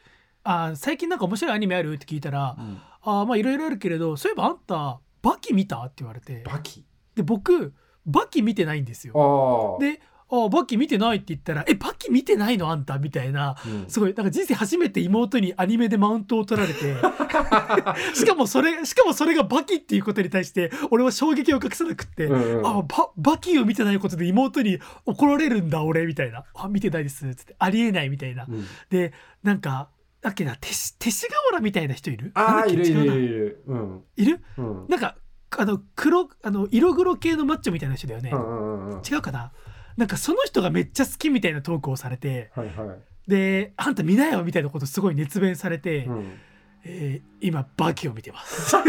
[0.45, 1.95] あ最近なんか面白いアニメある？
[1.95, 6.45] って聞いたらうん「あまあいろいろあるけれどそういえばあんたバキ見た?」って言われて。
[6.47, 6.85] バキ？
[7.17, 7.75] で僕
[8.07, 9.77] バキ見てないんですよ。
[9.81, 16.81] で「あバキ見てない」って言ったら「えバキ見てないのあんた?」みたいなうんすごいなんか人生初めて妹にアニメでマウントを取られて
[18.15, 29.13] しかもそれしかもそれがバキっていうことに対して俺は衝撃を隠さなくって、うんうんあババキを見てないことで妹に怒られるんだ俺みたいな「あ見てないです」っつってありえないみたいな、うんで
[29.43, 29.89] なんか
[30.21, 32.33] だっけな勅使勅使河原みたいな人いる？
[32.35, 33.63] あいるいるいるいる。
[33.69, 34.03] うん。
[34.17, 34.41] いる？
[34.59, 34.87] うん。
[34.89, 35.17] なんか
[35.57, 39.03] あの黒あの色黒系のマッチョみたいな人だよね、うんうんうんうん。
[39.09, 39.53] 違うかな？
[39.99, 42.99] なんかその人がめっちゃ好きみたいなトークをされてはいはい。
[43.29, 46.39] で「あんた見なよ」みたいなことすごい熱弁されて、うん。
[46.85, 48.77] えー今バキを見てます。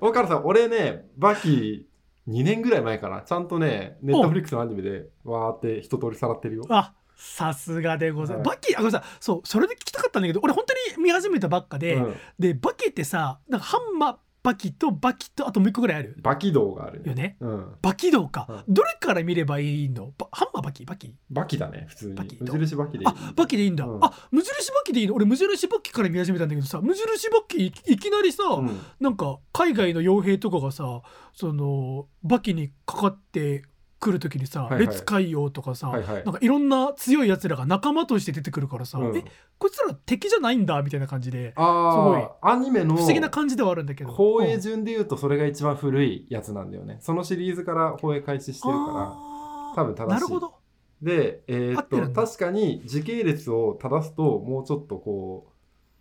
[0.00, 1.88] 岡野さん、俺ね、バキ
[2.28, 3.22] 2年ぐらい前かな。
[3.22, 6.64] ちゃんとね、ネットフリックスのアニメで、わーって一通りさらってるよ。
[6.70, 8.56] あさすがでございます、はい。
[8.56, 9.08] バキあごめんなさい。
[9.20, 12.16] そうそれで聞きたかったんだけど俺本当に見始めたばっかで、うん。
[12.38, 17.36] でバキってさなんかハンマーバキとバキとあともう一個ぐらいあるバキ道があるよね。
[17.40, 17.74] うん。
[17.82, 18.74] バキ道か、うん。
[18.74, 20.12] どれから見ればいいの？
[20.16, 20.84] バハンマーバキ？
[20.84, 21.14] バキ？
[21.30, 22.14] バキだね、普通に。
[22.14, 22.38] バキ。
[22.40, 23.06] 無印バキでいい。
[23.06, 24.04] あバキでいいんだ、うん。
[24.04, 25.14] あ無印バキでいいの？
[25.14, 28.80] 俺無印バキから見始めたんだけどさ無印バキいいきなりさ、うん。
[28.98, 31.02] なんか海外の傭兵とかがさ
[31.34, 33.64] そのバキにかかって
[34.00, 34.86] くる時にさ「はいはい。
[34.86, 36.24] 列海洋」とかさ、はいはい。
[36.24, 39.16] なんかいろんな強いやつらが仲間として出てくるからさ、うん。
[39.16, 39.24] え
[39.58, 44.10] こいつら敵じゃないんだみたいな感じですごいああ、アニメの不思議な感じではあるんだけど。
[44.10, 46.98] 放映うん順で言うとそれが一番古いやつなんだよね。
[47.00, 49.74] そのシリーズから放映開始してるから。
[49.76, 50.08] 多分正しい。
[50.08, 50.54] なるほど。
[51.02, 52.22] で、えーっと合ってるんだ。
[52.26, 55.52] 確かに時系列を正すともうちょっとこ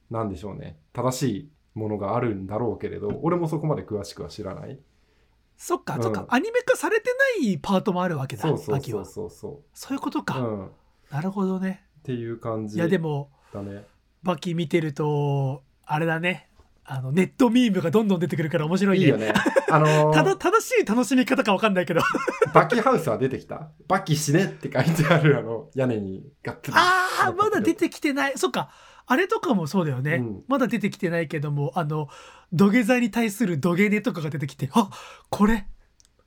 [0.09, 0.79] うなんでしょうね。
[0.93, 4.79] 正しいものがあるんだろうけれど俺もそこまで詳しくは知らない
[5.61, 6.03] そっか、うん。
[6.03, 6.25] そっか。
[6.29, 7.09] アニメ化されて
[7.41, 9.51] ないパートもあるわけだそうそうバキはそうそう。
[9.73, 10.39] そそういうことう、か、
[11.11, 11.83] なるほどね。
[12.03, 13.83] ていう感じいやでもだね。
[14.23, 16.47] バキ見てるとあれだね。
[16.85, 19.03] あのネットミームがどんどん出てくるから面白いね。
[19.03, 19.33] いいよね。
[19.69, 22.01] あのー ただ正しい楽しみ方か分かんないけど。
[22.53, 23.69] バキハウスは出てきた？
[23.87, 28.37] バキ死ねって書いてあるあの屋根にがっつりああまだ出てきてない。
[28.37, 28.71] そっか
[29.11, 30.43] あれとかもそうだよね、うん。
[30.47, 32.09] まだ出てきてないけどもあの
[32.53, 34.91] 土下座に対する土下寝とかが出てきてあ
[35.29, 35.65] これ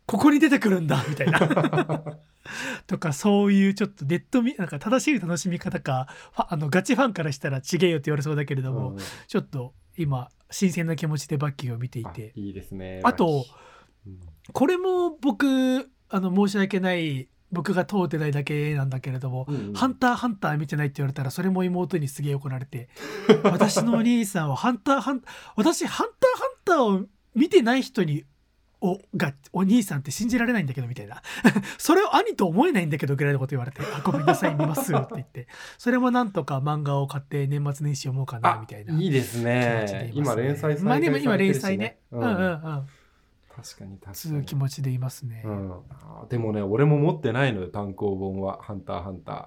[0.04, 1.38] ここに出てくるんだみたいな。
[2.88, 8.98] とかそういうちょっとネットみなんか正しい楽しみ方かあのガチファンからしたらちげえよって言われそうだけれども、うん。
[9.28, 13.00] ちょっと今新鮮な気持ちでバッキーを見ていあていいですね。
[13.04, 13.46] あと
[14.52, 19.72] これも僕あの申し訳ない僕が通ってないだけなんだけれども、うんうん。
[19.74, 22.88] ハンターハンター見てないって言われたらそれも妹にすげえ怒られて
[23.44, 25.22] 私のお兄さんはハンターハン
[25.54, 28.24] 私ハンターハンターを見てない人に
[28.80, 31.22] おがお兄さんって信じられないんだけどみたいな。
[31.78, 35.46] それを兄と思えないんだけどぐらいのこと言われて「あごめんなさい見ます」って言って。
[35.78, 41.98] それもなんとか漫画を買って年末年始読もうかなあみたいないいです気持ちでねいます今連載まあでも今連載ね。
[42.10, 42.86] うんうんうん
[43.62, 49.46] 確かに確かつうに気持ちでいますね、うん、あでもね俺も持ってないのよ単行本は「ハンターハンター」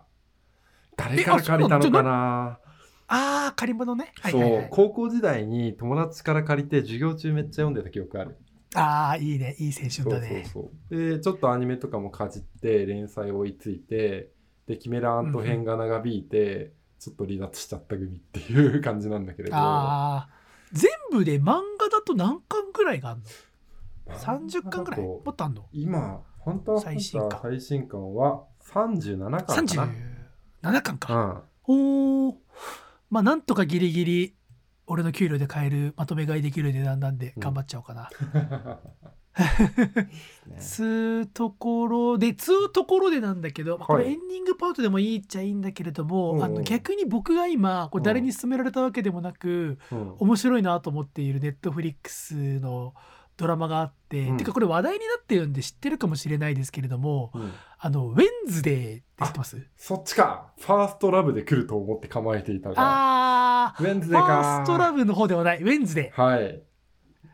[0.98, 2.60] 誰から借りたのかな？
[3.08, 4.14] ああ借り物ね。
[4.22, 4.52] はいそう、はい。
[4.54, 8.38] はい高校時代に友達から借りて授業中めっちゃ読んでた記憶ある。
[8.74, 9.56] ああいいね。
[9.60, 10.98] いい青春そうそうだねそう。
[10.98, 14.32] でちょっとアニメとかもかじって連載追いついて
[14.68, 19.56] でキメラアント編が長引いて、ちょっと離脱しちゃった組っていう感じなんだけれど。
[19.56, 20.30] ああ
[20.72, 23.26] 全部で漫画だと何巻ぐらいがあるの？
[24.10, 25.02] 30巻ぐらい？
[25.02, 25.66] もっとあんの？
[25.72, 29.92] 今「ハンターハンタ最新ー」巻最新巻は37巻かな。
[30.64, 32.28] 37巻か、うん。
[32.28, 32.38] おお
[33.10, 34.36] まあなんとかギリギリ
[34.88, 37.42] 俺の給料で買えるまとめ買いできる値段なんでうん。
[37.42, 38.10] 頑張っちゃおうかな、
[40.48, 40.58] ね。
[40.60, 44.06] つうところでつうところでなんだけど、まあこはい。
[44.06, 50.16] れエンディングパートでもいいっちゃいいんだけれども、あの逆に僕が今これ誰に勧められたわけでもなく、うん。
[50.20, 52.94] 面白いなと思っているネットフリックスの
[53.38, 54.38] ドラマがあって、うん。
[54.38, 57.52] てかこれ話題になってるんで知ってるかもしれないですけれどもうん。
[57.78, 59.68] あのウェンズデーって知ってます？
[59.78, 60.54] そっちか。
[60.60, 62.76] ファーストラブで来ると思って構えていたが。
[62.78, 65.60] あーウェンズフデーかァーストラブの方ではない。
[65.60, 66.62] ウェンズデーはい。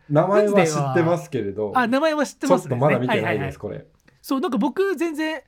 [0.10, 1.72] 名前は知ってますけれど。
[1.76, 3.86] あ名前は知ってちょっますとまだ見てないですこれ。
[4.22, 5.42] そうなんか僕全然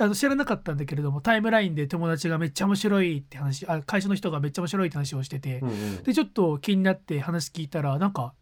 [0.00, 6.02] あの知らなかったんだけれどもタイムラインで友達がめっちゃ面白いって話あ会社の人がめっちゃ面白いって話をしてて、うんうん。
[6.02, 8.34] でちょっと気になって話聞いたらなんか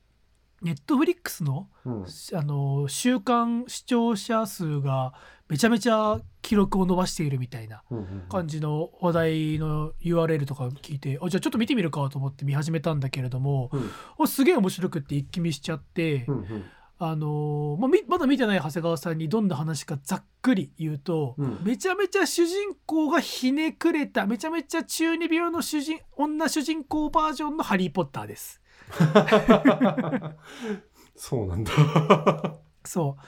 [0.62, 2.04] ネットフリックスのうん。
[2.04, 5.14] あの週間視聴者数が
[5.48, 7.82] めちゃめちゃ記録を伸ばしているみたいな
[8.28, 13.90] 感じの話題の URL とか聞いてあじゃあちょっと見てみるかと思って見始めたんだけれどもうん。
[14.18, 16.64] あすげえ面白くって一気見しちゃって、うんうん。
[16.98, 21.58] あのまあみまだ見てない長谷川さんにどんな話かざっくり言うと、うん。
[21.62, 28.59] めちゃめちゃ主人公がひねくれためちゃめちゃ中二病の主人女主人公バージョンの「ハリー・ポッター」です。
[31.16, 31.72] そうなんだ。
[32.84, 33.22] そう。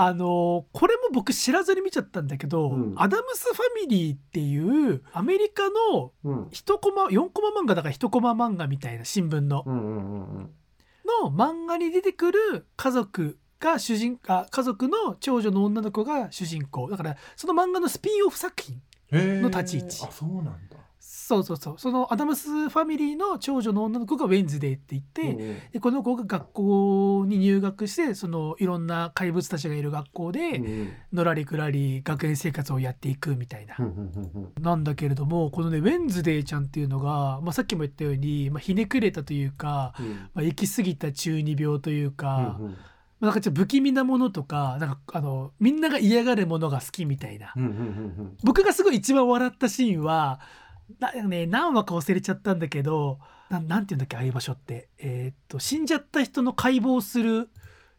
[0.00, 2.94] あのこれも僕知らずに見ちゃったんだけど、うん。
[2.96, 6.48] アダムス・ファミリーっていうアメリカのうん。
[6.50, 9.64] 一コマ4コマ漫画だから1コマ漫画みたいな新聞の。
[9.66, 10.50] うんうんうんうん。
[11.22, 16.88] の漫画に出てくる家族が主人あ家族の長女の女の子が主人公。
[16.88, 18.80] だからその漫画のスピンオフ作品
[19.10, 20.06] へーの立ち位置。
[20.06, 20.67] あそうなんだ
[21.28, 21.74] そうそうそう。
[21.76, 25.58] そのアダムスファミリーの長女の女の子がウェンズデーって言って、うんうん。
[25.72, 30.62] でこの子が学校に入学してそのいろんな怪物たちがいる学校で、
[31.12, 34.62] のらりくらり学園生活をやっていくみたいな、うんうんうんうん。
[34.62, 40.08] なんだけれどもこのねウェンズデーちゃんっていうのが、まあ、さっきも言ったように、まあ、ひねくれたというか、うん。
[40.32, 42.70] まあ、行き過ぎた中二病というか、うんうん。
[42.72, 42.76] ま
[43.20, 48.36] あなんかちょっと不気味なものとかなんかあのみんなが嫌がるものが好きみたいな、うんうんうん。
[48.44, 50.40] 僕がすごい一番笑ったシーンは
[50.98, 53.18] なね何話か忘れちゃったんだけど
[53.50, 54.88] ななんていうんだっけああいう場所って。
[54.98, 57.48] えーっと死んじゃった人の解剖する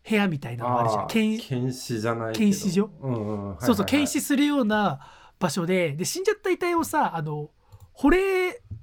[0.07, 1.07] 部屋みたいなのがあるじゃん。
[1.07, 2.39] 検検視じゃないけど。
[2.39, 2.89] 検視所。
[3.01, 3.65] うんうんはいはいはい。
[3.65, 4.99] そうそう検視するような
[5.39, 5.93] 場所で。
[5.93, 7.49] で死んじゃった遺体をさあの
[7.93, 8.17] 保冷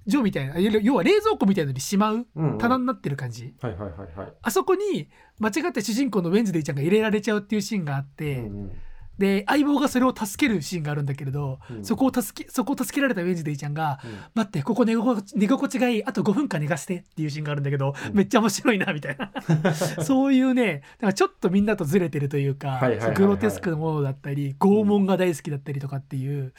[0.08, 2.58] 所みたいな要要は冷蔵庫みたいなのにしまううんうん。
[2.58, 4.32] 棚になってる感じ、はいはいはいはい。
[4.42, 8.72] あそこに間違って主人公のウェンズデイちゃんが入れられちゃうっていうシーンがあって、うんうん
[9.18, 11.84] で相棒がそれを助けるシーンがあるんだけれど、うん。
[11.84, 16.04] そこを助けそこを助けられたウェンズデイちゃんがうん「待ってここ寝心地寝心地がいい。
[16.04, 18.14] あと5分間寝かして」っていうシーンがあるんだけど、うん。
[18.14, 19.32] めっちゃ面白いなみたいな。
[20.04, 22.80] そういうねだからちょっとみんなとずれてるというか、
[23.14, 26.52] グロテスクなものだったり拷問が大好きだったりとかっていう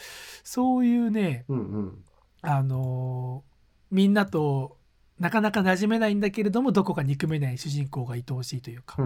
[0.43, 2.03] そういうねうんうん。
[2.41, 3.57] あのー
[3.89, 4.77] みんなと
[5.19, 8.97] なかなか馴染めないんだけれどもどこか憎めない主人公が愛おしいというか、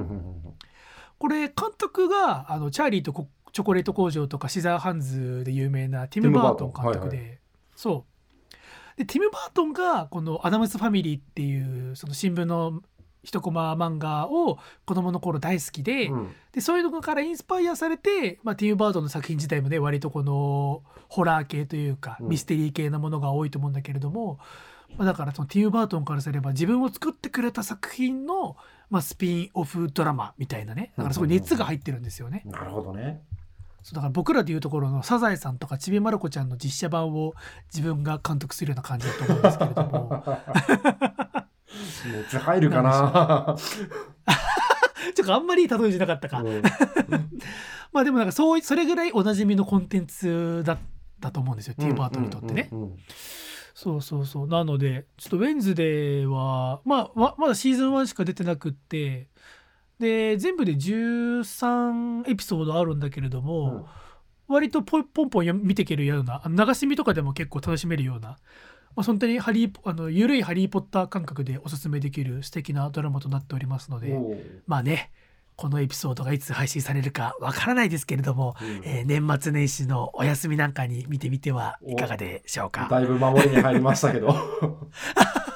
[1.17, 7.39] これ監督があのチャーリーとコチョコレート工場とかシザーハンズで有名なティム・バートン監督で、テ
[7.75, 8.97] そう。
[8.97, 12.81] でティム・バートンがこの「アダムス・ファミリー」っていうその新聞の
[13.23, 16.35] 一コマ漫画を子供の頃大好きで,、うん。
[16.51, 22.29] でそういうのからインスパイアされて、まあ、ティム・バートンの作品自体もね割とこのホラー系というかうん。
[22.29, 24.39] ミステリー系なものが多いと思うんだけれども、
[24.97, 28.57] まあ、だからそのティム・バートンからすれば自分を作ってくれた作品の、
[28.89, 30.93] まあ、スピンオフドラマみたいなね。
[30.97, 32.41] だからすごい熱が入ってるんですよね。
[32.45, 33.21] なるほどね
[33.83, 37.33] そうだから僕らでいうところの「サザエさん」とか「ちびまる子ちゃん」の実写版を
[37.73, 40.23] 自分が監督するような感じだと思うんですけれども。
[42.03, 43.55] 熱入るかな？
[45.15, 46.61] ちょっとあんまりいい例えじゃなかったか、うん。
[47.91, 50.77] まあでもなんかそういそれぐらいおなじみのコンテンツだっ
[51.19, 52.69] たと思うんですよ、ティーバートンにとってね。
[52.71, 52.97] うんうんうん
[53.73, 54.47] そうそうそう。
[54.47, 59.27] なのでちょっとウェンズデーは、まあ、ままだシーズン1しか出てなくって
[60.01, 63.87] で全部で13エピソードあるんだけれども、
[64.47, 68.37] 割とポンポンポン見ていけるような流し見とかでも結構楽しめるような、ま
[68.97, 74.19] あ、本当にハリーポあの緩いハリー・ポッター感覚でおすすめできる素敵なドラマとなっておりますので、
[74.65, 75.11] まあね
[75.55, 78.81] このエピソードがいつ配信されるかわからないですけれども、うん。
[78.83, 82.87] えー年末年始のお休みなんかに見てみてはいかがでしょうか。
[82.89, 84.33] だいぶ守りに入りましたけど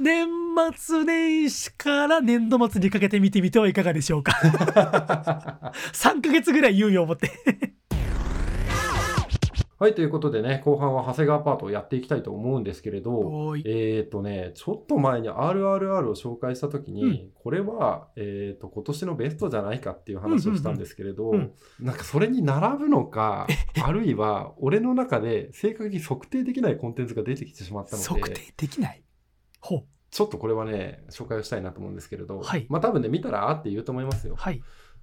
[0.00, 0.28] 年
[0.76, 4.32] 末年始から年度末にかけて見てみてはいかがでしょうか。
[5.92, 7.30] 3ヶ月ぐらい猶予を持って。
[9.76, 17.28] はいということでね後半は長谷川パートをやっていきたいと思うんですけれどえっ、とねちょっと前に RRR を紹介した時に、うん。
[17.34, 21.36] これは、えー、と今年のベストじゃないかっていう話をしたんですけれど、うん。
[21.36, 23.46] うんなんかそれに並ぶのか
[23.82, 29.03] あるいは俺の中で正確に測定できないコンテンツが出てきてしまったの測で定できない？
[30.14, 32.66] ちょっとこれはね紹介をしたいなと思うんですけれど、はい。
[32.68, 34.36] まあ多分ね見たらあって言うと思いますよ。
[34.36, 34.62] はい。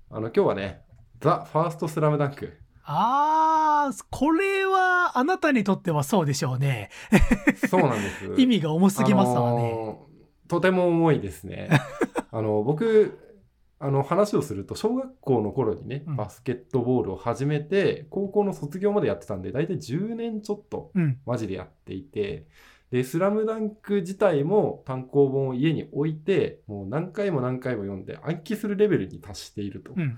[0.10, 0.84] あの今日はね
[1.20, 6.90] 「ザ・ファーストスラムダンクあーこれはあなたにとってはそうでしょうね。
[7.70, 8.34] そうなんです。
[8.40, 10.12] 意味が重すぎますわね、あのー
[10.48, 11.70] とても重いですね。
[12.32, 13.18] あの僕
[13.80, 16.16] あの話をすると小学校の頃にね、うん。
[16.16, 21.20] バスケットボールを始めて高校の卒業までやってたんで大体10年ちょっとうん。
[21.26, 22.48] マジでやっていて
[22.92, 29.94] で「スラムダンク自体も単行本を家に置いてもう何回も何回も読んで暗記するレベルに達していると。
[29.96, 30.18] うん。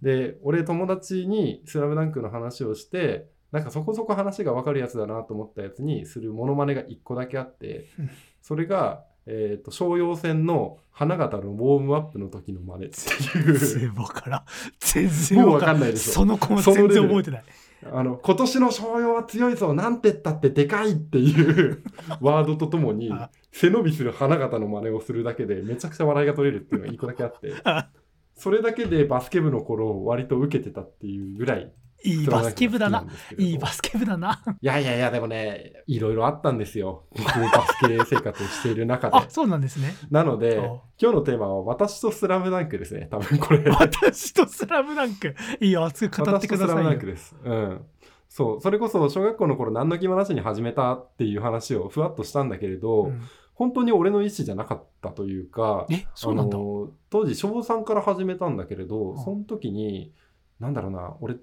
[0.00, 8.10] で俺友達に「スラムダンクの話をしてなんかそこそこ話が分かるやつだなと思ったやつにするモノマネが1個だけあってうん。
[8.40, 13.58] それが、えー、と商用戦の花形のウォームアップの時の真似っていう。
[13.58, 14.44] 全然わからん。
[14.78, 16.12] 全然もうわかんないでしょ。
[16.12, 17.44] その子も全然覚えてない
[17.84, 21.82] あの今年の商用は強いぞなんてったってでかいっていう
[22.20, 23.30] ワードとともにあ。
[23.52, 27.88] 背伸びする花形の真似をするだけでめちゃくちゃ笑いが取れるっていうのが1個だけあってあ。
[28.34, 31.72] それだけでバスケ部の頃割と受けてたっていうぐらい
[32.04, 33.04] いいバスケ部だな
[33.36, 37.04] いいバスケ部だないやいやいや、でもね、いろいろあったんですよ。
[37.10, 39.26] 僕バスケ生活をしている中で あ。
[39.28, 43.08] そうなんですねなのでお、今日のテーマは私とスラムダンクですね。
[43.10, 43.64] 多分これ。
[43.70, 47.36] 私とスラムダンクいいよ熱く語ってくだ私とスラムさいよダンクです。
[47.44, 47.84] うん。
[48.28, 53.22] そう、それこそ小学校の頃何の気もなしに始めたっていう話をふわっとしたんだけれど、うん
[53.58, 60.14] 本当に俺の意思じゃなかったというか、あの当時小3から始めたんだけれど、んその時に、
[60.60, 61.38] なんだろうな、俺、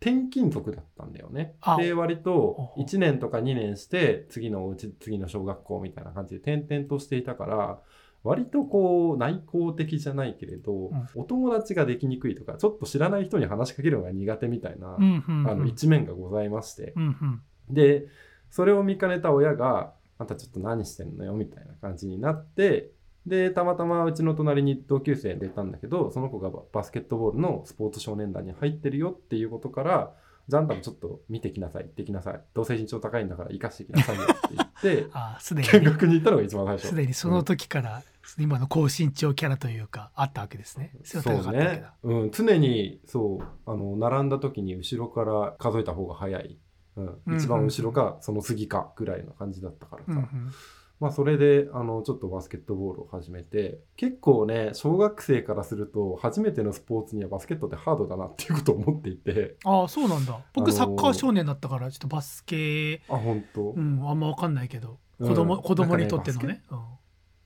[0.00, 1.54] 転勤族だったんだよね。
[1.60, 1.76] あ。
[1.76, 7.78] で割とほう1年とか2年して次のお家次の小学校みたいな感じで転々としていたから
[8.22, 11.08] 割とこう内向的じゃないけれど、ん。
[11.14, 15.50] お友達ができにくいとかちょっと知らない人に話しかけるのが苦手みたいな、うんうんうん。
[15.50, 17.42] あの一面がございまして、うんうん。
[17.74, 18.06] で
[18.50, 22.90] それを見かねた親が「あんたちょっと何してんのよ」みたいな感じになって
[23.26, 30.12] でたまたまうちの隣に同級生出たんだけどその子がババスケットボールのスポーツ少年団に入ってるよっていうことから
[30.48, 36.88] 「じゃああんたもちょっと見てきなさい行ってきなさいどうせ身長高いんだから生かしてきなさいよ」って言って ああすでに見学に行ったのが一番最初。
[36.88, 38.02] すでにその時から
[38.38, 40.92] 今の高身長キャラというかあったわけですね。
[41.02, 41.82] 背そうね。
[41.82, 46.58] だ。、うん、常にそうあの並んだ時に後ろから数えた方が早い、
[46.96, 47.20] うん。
[47.26, 50.52] うん一番後ろかその次かぐらいの感じだったからさ、うんうん
[50.98, 60.40] まあそれであのちょっとバスケットボールを始めて結構ね小学生からすると初めてのスポーツにはバスケットってハードだなっていうことを思っていてああそうなんだ。
[60.54, 66.62] 僕ーサッカー少年だったからちょっとバスケあ本当、うんあんまわかんないけどうん子供、子供にとってのなんかね。
[66.70, 66.78] うん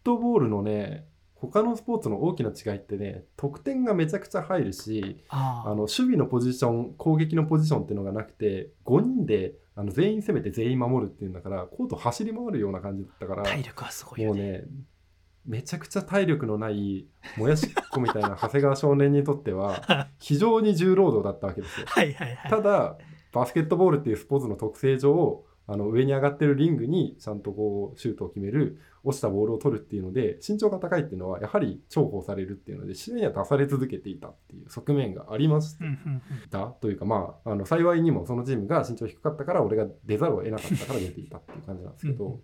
[0.02, 14.42] トボールのね他のスポーツの大きな違いってね得点がめちゃくちゃ入るしあの守備のポジション攻撃のポジションっていうのがなくて5人であの全員攻めて全員守るっていうんだからコート走り回るような感じだったから体力はすごいよね。
[14.42, 14.64] もうね
[15.46, 17.06] めちゃくちゃ体力のない
[17.38, 21.86] もやしっこみたいな長谷川少年にとっては 非常に重労働だったわけですよ。
[21.88, 22.50] はいはいはい。
[22.50, 22.98] ただ
[23.32, 35.76] バスケットボールっていうスポーツの特性上あの上に上がってるリングにちゃんとこうシュートを決める落ちたボールを取るっていうので身長が高いっていうのはやはり重宝されるっていうので試合には出され続けていたっていう側面がありまし
[36.50, 36.66] た。
[36.80, 42.40] というかまああの幸いにもそのチームが身長低かったから俺が出ざるを得なかったから出ていたっていう感じなんですけど。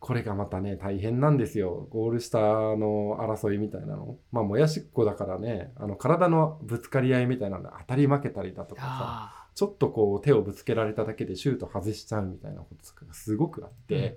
[0.00, 1.86] これがまたね大変なんですよ。
[1.90, 4.18] ゴール下の争いみたいなの。
[4.32, 14.16] まあもやしっこだからねあの体のぶつかり合いみたいなので当たり負けたりだとかさあちょっとこう手をぶつけられただけでシュート外しちゃうみたいなこととかがすごくあって、うん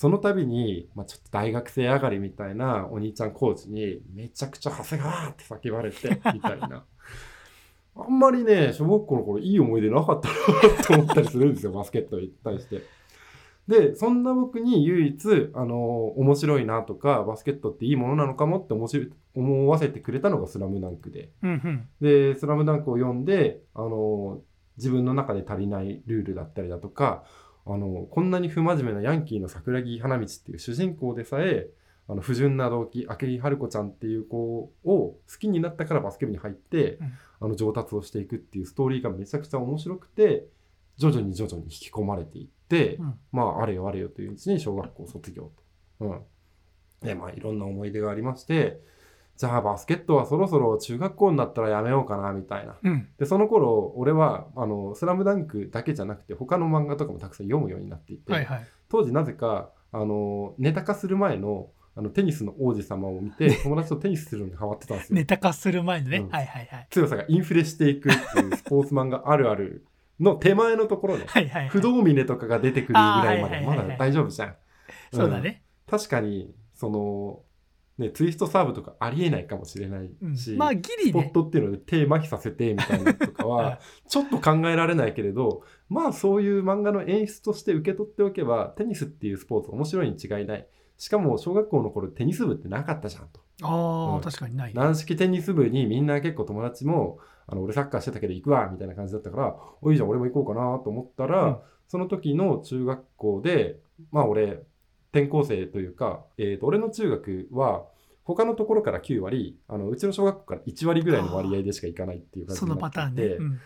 [0.00, 6.84] その度に、まあ、ちょっと大学生上がりみたいなお兄ちゃんコーチにめちゃくちゃ長谷川って叫ばれてみたいな。
[7.96, 12.82] あんまりね、小学校の頃いい思い出なかったなと思ったりするんですよ、 バスケットに対して。
[13.68, 21.30] で、そんな僕に唯一、あの、面白いなとか、バスケットっていいものなのかもって面白い思わせてくれたのがスラムダンクで。
[21.42, 21.46] あ。
[21.46, 21.88] うんうん。
[22.00, 24.40] で、スラムダンクを読んで、あの、
[24.80, 27.24] 自分の中で足りないルールだったりだとか、
[27.66, 31.68] あの、こんなに不真面目なヤンキーの桜木花道っていう主人公でさえ、
[32.08, 37.12] あの不純な動機、明井春子ちゃんっていう子を好きになったからバスケ部に入って、うん
[37.42, 40.44] あの上達をしていくっていうストーリーがめちゃくちゃ面白くて、
[40.98, 45.50] 徐々に徐々に引き込まれていって、うんまあ、あれよあれよといううちに小学校卒業
[45.98, 46.04] と。
[46.04, 46.22] うん。
[47.00, 48.78] で、まあ、いろんな思い出がありまして、
[49.40, 52.76] じゃあバスケットはそろそろ中学校になったらやめようかなみたいな。
[52.82, 53.08] うん。
[53.18, 58.66] で、その頃、俺は、あの、スラムダンクだけじゃなくて、他の漫画とかもたくさん読むようになっていて、はいはい。
[58.90, 65.16] 当時なぜか、あの、ネタ化する前の、あの、テニスの王子様を見て、友達とテニスするのにハマってたんですよ。
[65.16, 66.18] ネタ化する前のね。
[66.18, 66.86] うんはいはいはい。
[66.90, 69.86] 強さがインフレしていくっていうスポーツ漫画あるある
[70.20, 71.24] の手前のところね。
[71.26, 71.68] はいはいはい。
[71.70, 74.56] 不動峰とかが出てくるぐらいまでまだ大丈夫じゃん。
[75.14, 75.62] そうだね。
[75.88, 77.40] 確かにその
[78.00, 80.36] ねツイストサーブとかありえないかもしれないうん。
[80.36, 81.30] し、まあギリスポッね。
[81.32, 83.78] トっていうので手麻痺させてみたいなのとかは
[84.08, 90.66] ちょっと考えられないけれどまあそういう漫画の演出として受け取っておけばテニスっていうスポーツ面白いに違いない。
[90.96, 93.40] しかも小学校の頃テニス部ってなかったじゃんと。
[93.62, 94.20] ああ、うん。
[94.20, 94.74] 確かにない。
[94.74, 101.56] 軟式テニス部にみんな結構友達もあの俺サッカーしてたけど行くわみたいな感じだったからおいいじゃん俺も行こうかなと思ったら、うん。
[101.88, 103.80] その時の中学校で
[104.12, 104.62] まあ俺
[105.12, 107.84] 転校生というか、えー、と俺の中学は
[108.24, 113.22] 他のところから9割あのうちの小学校から1割ぐらいの割合でしか行かないっていう感じそにのパターンね。
[113.22, 113.60] なっていて、うん。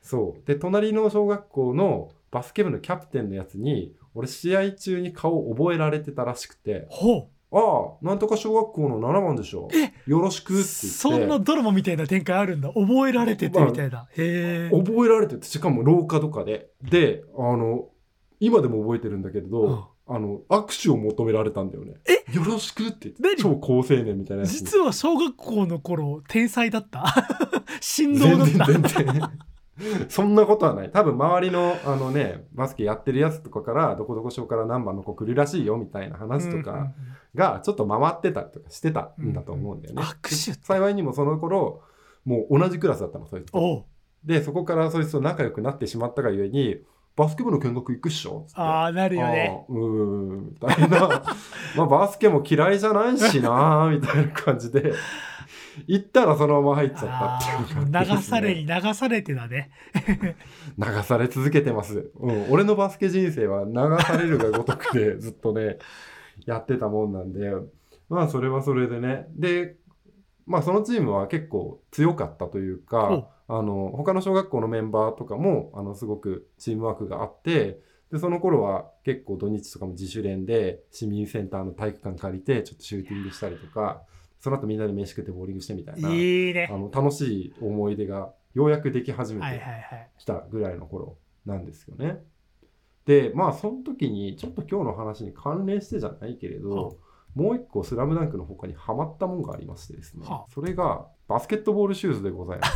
[0.00, 0.46] そう。
[0.46, 6.86] で隣の小学校のバスケ部のキャプテンのやつに俺試合中に顔を覚えられてたらしくて。
[6.88, 7.58] ほ「あ
[8.02, 9.68] あなんとか小学校の7番でしょ
[10.06, 12.68] よろしく」ってそんなドラマみたいな展開あるんだ。
[12.68, 14.06] 覚えられててみたいな。
[14.16, 14.76] へえ。
[14.76, 16.70] 覚えられててしかも廊下とかで。
[16.82, 17.88] であの
[18.38, 21.94] 今でも覚えてるんだけれど、うんあの握手を求められたんだよね。
[22.06, 22.24] え？
[22.32, 23.12] よろしくって。
[23.38, 24.52] 超高青年みたいなやつ。
[24.52, 27.04] に実は小学校の頃天才だった？
[27.80, 28.72] 振動全だった？
[28.72, 29.30] 然全然。
[30.08, 30.90] そんなことはない。
[30.90, 36.92] 多分周りのあのねバスケやってるやつとかからどこどこ小から何番の子来るらしいよみたいな話とか
[37.34, 40.64] がちょっと回ってたりとかしてたんだと思うんだよね、握手って。
[40.64, 41.82] 幸いにもその頃
[42.24, 43.84] もう同じクラスだったのそいつと。
[44.24, 46.78] で、そこからそいつと仲良くなってしまったがゆえに、
[47.16, 48.46] バスケ部の見学行くっしょ？
[48.54, 51.22] ああなるよねうーん、みたいな。
[51.76, 54.92] まあ、バスケも嫌いじゃないしなーみたいな感じで。
[55.86, 59.70] 行ったらそのまま入っちゃったっていう感じですね流されに流されてだね。
[60.78, 62.10] 流され続けてます。
[62.18, 65.76] うん、俺のバスケ人生は流されるがごとくでずっとね、
[66.46, 67.52] やってたもんなんで、
[68.08, 69.26] まあそれはそれでね。
[69.34, 69.76] で、
[70.46, 77.80] まあそのチームは結構強かったというか、あの、他の小学校のメンバーとかも、あの、すごくチームワークがあって、
[78.12, 84.02] で、その頃は結構土日とかも自主練で市民センターの体育館借りて、ちょっとシューティングしたりとか、
[84.40, 86.76] その後みんなで飯食ってボーリングしてみたいな、いいねあ。
[86.76, 90.10] の、楽しい思い出がようやくでき始めて、はいはいはい。
[90.18, 92.22] 来たぐらいの頃なんですよね。
[93.06, 96.92] で、まあその時にちょっと今日の話に関連してじゃないけれど、は
[97.36, 102.72] もう一個スラムダンクの他にハマったもんがありましてですね、はあそれがバスケットボールシューズでございます。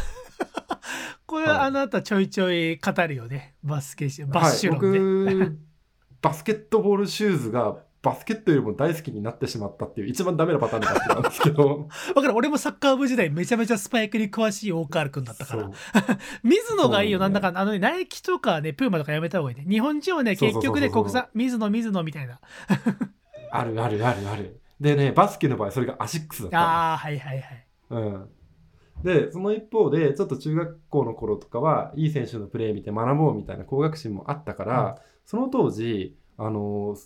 [1.26, 3.54] これ、はいあなたちょいちょい語るよね。
[3.64, 5.24] バスケシバッシュ論ね。
[5.24, 5.58] はい、僕、
[6.20, 12.34] バスケットボールシューズがバスケットよりも大好きになってしまったっていう一番ダメなパターンのバスケなんですけど、 わかる。
[12.34, 15.70] 俺もサッカー部時代めちゃめちゃスパイクに詳しい大川君だったから。
[16.42, 19.64] 水野がいいよ、なんだか、あのね、ナイキとかね、プーマとかやめた方がいいね。
[19.68, 22.40] 日本人はね、結局ね、国産、水野、水野みたいな。
[23.52, 24.60] あるあるあるある。
[24.80, 26.62] でね、バスケの場合それがアシックスだったの。
[26.62, 27.66] ああ、はいはいはい。
[27.90, 28.28] うん、
[29.02, 36.96] でその一方でちょっと中学校の頃とかはいい選手のプレー見て学ぼうみたいな高学心もあったから、その当時あの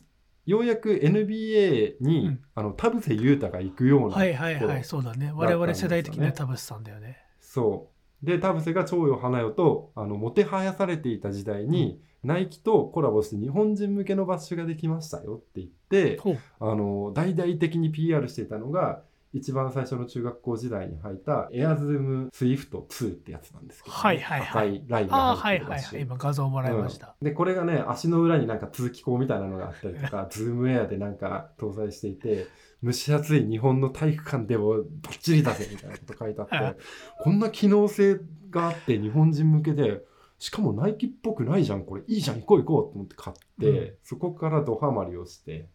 [0.47, 5.33] ようやく NBA に、うんあの田臥勇太が行くような、はいはいはい、頃そうだね。
[5.35, 7.19] 我々世代的には田臥さんだよね。
[7.41, 7.94] そう
[8.25, 16.39] で田臥が蝶よ花よとあのもてはやされていた時代に、ナイキとコラボして日本人向けのバッシュができましたよって言ってほう。
[16.59, 19.03] あの大々的に PR していたのが
[19.35, 25.81] 一番最初の中学校時代に履いた Air Zoom Swift 2ってやつなんですけど、はいはいはい赤いラインがはいはいはい。
[25.81, 27.15] 入ってる今画像もらいました。
[27.21, 32.47] うんでこれがね足の裏になんか通気口みたいなのがあったりとか Zoom Air でなんか搭載していて
[32.85, 36.73] 蒸し暑い日本の体育館でもバッチリだぜみたいなこと書いてあはい。
[36.73, 36.83] って
[37.21, 38.21] こんな機能性
[38.51, 40.03] があって日本人向けで
[40.39, 42.03] しかもナイキっぽくないじゃんこれ。
[42.07, 43.95] いいじゃん行こう行こうと思って買って、うん。
[44.03, 45.69] そこからドハマりをして。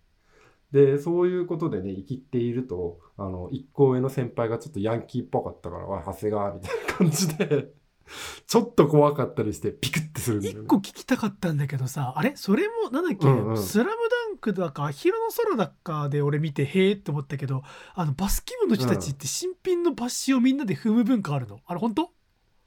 [0.72, 7.74] でそういうことでね生きっているとあの一個上の先輩がちょっとヤンキーっぽかったから「おい長谷川」みたいな感じで
[8.46, 10.62] ちょっと怖かったりしてピクってするんだよね。
[10.62, 12.34] 一個聞きたかったんだけどさ、あれ？
[12.36, 13.96] それも、なんだっけ、うんうんスラムダ
[14.34, 17.64] ンクだか、アヒルの空だかで俺見て、へえって思ったけど、
[17.96, 21.60] あの、バスケ部の人たちって新品のバッシュをみんなで踏む文化あるの？
[21.66, 22.12] あれ本当？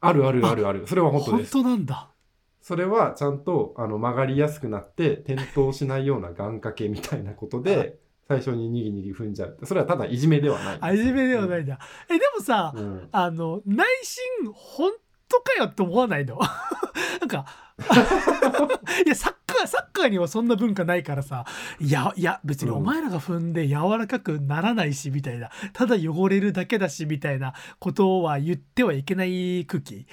[0.00, 0.86] あるあるあるある。
[0.86, 1.52] それは本当です。
[1.52, 2.08] 本当なんだ。
[2.60, 7.98] それはちゃんとあの曲がりやすくなって転倒しないような願掛けみたいなことで
[8.28, 9.58] 最初ににぎにぎ踏んじゃう。
[9.64, 10.78] それはただいじめではない。
[10.80, 11.80] あじめではないんだ。
[12.08, 13.08] え、でもさ、うん。
[13.10, 14.92] あの、内心、本
[15.32, 16.38] 当かよって思わないの？
[17.20, 17.44] なんか、
[19.04, 21.44] いや、サッカー、サッカーにはそんな文化ないからさ、
[21.80, 30.06] いや、いや、別にお前らが踏んで柔らかくならないし、みたいな、ただ汚れるだけだし、みたいなことは言ってはいけない空気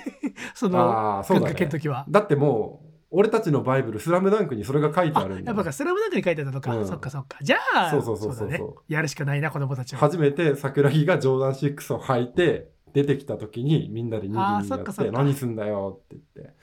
[0.54, 1.54] その、ああ、そう願だね。
[1.54, 2.04] 掛けの時は。
[2.08, 7.36] だってもう俺たちのバイブル「スラムダンクにそれが書いてああるんだよやっぱスラムダンクに書いてあったのか、うんそっかそっか。
[7.42, 8.64] じゃあ、そうそうそうそうだね。
[8.88, 9.98] やるしかないな、子供たちは。
[10.00, 16.54] 初めて桜木がジョーダン6を履いて出てきた時にみんなでにぎにって何すんだよって言って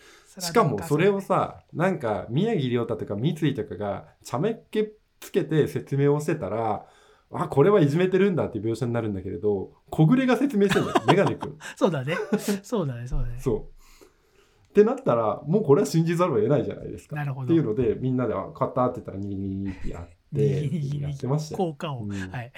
[0.42, 6.86] しかもそれをさなんか宮城亮太とか三井とかが茶目っ気つけて説明をしてたら
[7.32, 12.16] あこれはいじめてるんだっていう描写になるんだけれど小暮が説明してんだよメガネ君そうだね。
[12.64, 13.40] そうだね、そうだね。
[13.40, 13.80] そう
[14.70, 17.46] ってなったらもうこれは信じざるを得ないじゃないですかなるほど。
[17.46, 22.04] っていうのでみんなで「買った」って言ったらにぎにぎってやってやってましたよ効果を。
[22.04, 22.52] うんはい。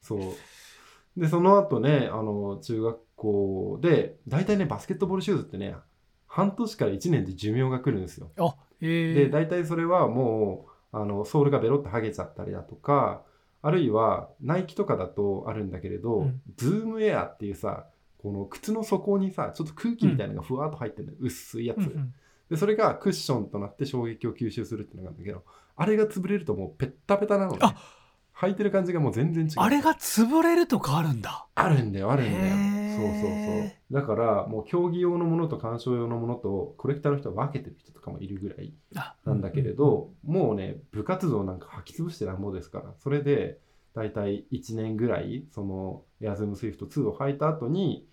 [0.00, 0.20] そう。
[1.16, 5.76] で、その後ね、あの、中学校で、大体ね、バスケットボールシューズってね、
[6.26, 8.30] 半年から1年で寿命が来るんですよ。
[8.38, 9.14] あ、え。
[9.14, 13.22] で、ー、大体それはもう、あの、ソールがベロッと剥げちゃったりだとか、
[13.62, 16.40] あるいは、ナイキとかだとあるんだけれど、うん。
[16.56, 17.86] ズームエアっていうさ、
[18.18, 22.14] この靴の底にさ、ちょっと空気みたいなのがふわっと入ってるの、薄いやつ、うんうん。
[22.50, 25.42] で、それがクッションとなって衝撃を吸収するっていうのがあるんだけど、
[25.76, 27.58] あれが潰れるともうペッタペタなのね。
[27.62, 27.74] あ。
[28.40, 29.50] 履いてる感じがもう全然違う。
[29.56, 31.46] あれが潰れるとかあるんだ。
[31.54, 32.76] あるんだよ、あるんだよ。
[32.96, 33.72] そうそうそう。
[33.90, 43.58] だから、もう競技用のものと鑑賞用のものと、コレクターの人は分けてる人とかもいるぐらいあなんだけれど、もうね、部活動なんか履き潰してなんぼですから、それで、
[43.94, 48.06] だいたい1年ぐらい、その、 Air Zoom Swift 2を履いた後に、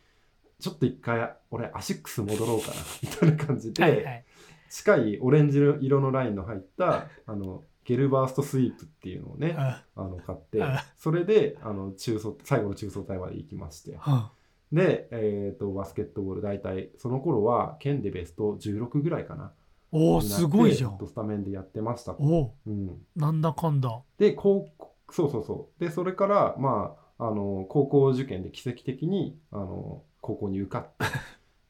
[0.59, 4.25] ちょっと一回、俺、アシックス戻ろうかな、みたいな感じで、はいはい。
[4.69, 10.85] 近いオレンジ色のラインの入った、あの、 GELBURST SWEEP っていうのをね、ああの買ってあ。
[10.97, 13.95] それであの中総最後の中総体まで行きまして。
[13.97, 14.31] は
[14.71, 19.53] で、えー、とバスケットボール大体その頃は県でベスト16ぐらいかな。
[19.91, 20.97] おお、すごいじゃん。
[21.05, 24.01] スタメンでやってましたと、おお、うん、なんだかんだ。
[24.17, 25.83] で高校そうそうそう。
[25.83, 31.05] でそれからまああの高校受験で奇跡的にあの高校に受かって。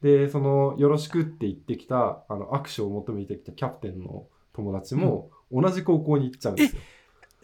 [0.00, 6.82] でそのよろしくって言ってきたあの握手を求めてきたキャプテンの友達も同じ高校に行っちゃうんですよ。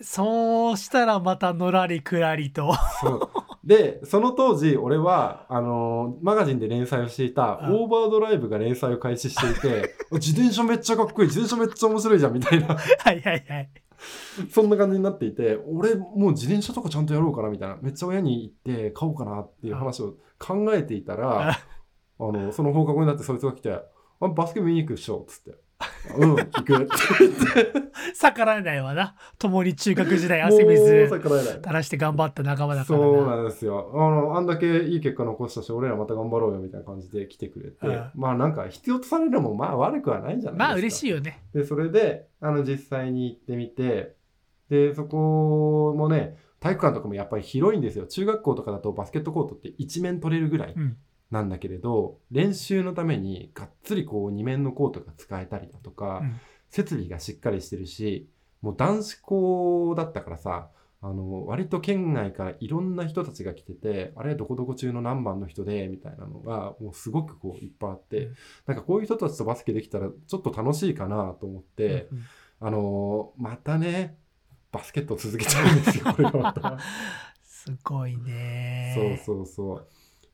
[0.02, 2.74] そうしたらまたのらりくらりと。
[3.64, 13.68] でその当時俺はあのマガジンで連載をしていた「うんオーバードライブ」が連載を開始していて 自転車めっちゃかっこいい自転車めっちゃ面白いじゃんみたいなはいはいはい。
[14.50, 21.58] そんな感じになっていて俺もう自転車とかちゃんとやろうかなみたいなめっちゃ親に行って買おうかなっていう話を考えていたら、あ
[22.18, 23.70] のその放課後になってそいつが来て
[24.20, 25.58] 「あバスケ見に行くっしょ」っつって
[26.16, 26.88] 「うん行く」
[28.14, 29.14] 逆らえないわな。
[29.38, 33.04] 共に中学時代も汗水垂らして頑張った仲間だからな。
[33.04, 41.42] そうなんですよあのあんだけいい結果残したし俺らまた頑張ろうよみたいな感じで来てくれて、うんまあなんか必要とされるのもまあ悪くはないんじゃないですかまあ嬉しいよね。
[41.54, 44.16] でそれであの実際に行ってみて
[44.68, 50.96] でそこもね体育館とかもやっぱり広いんですよ中学校とかだとバスケットコートって一面取れるぐらいうん。
[51.30, 58.28] なんだけれど、練習のためにがっつりこう二面のコートが使えたりだとか、うん設備がしっかりしてるし
[58.62, 60.68] もう男子校だったからさ
[61.02, 68.34] あの割と県外からいろんな人たちが来ててあれどこどこ中の何番の人でみたいなのがもうすごくこういっぱいあって、うん
[68.66, 72.22] なんかこういう人たちとバスケできたらちょっと楽しいかなと思って、うん
[72.62, 74.18] あのまたね
[74.70, 76.78] バスケットを続けちゃうんですよこれがまた。
[77.42, 79.16] すごいね。
[79.26, 79.86] そうそうそう。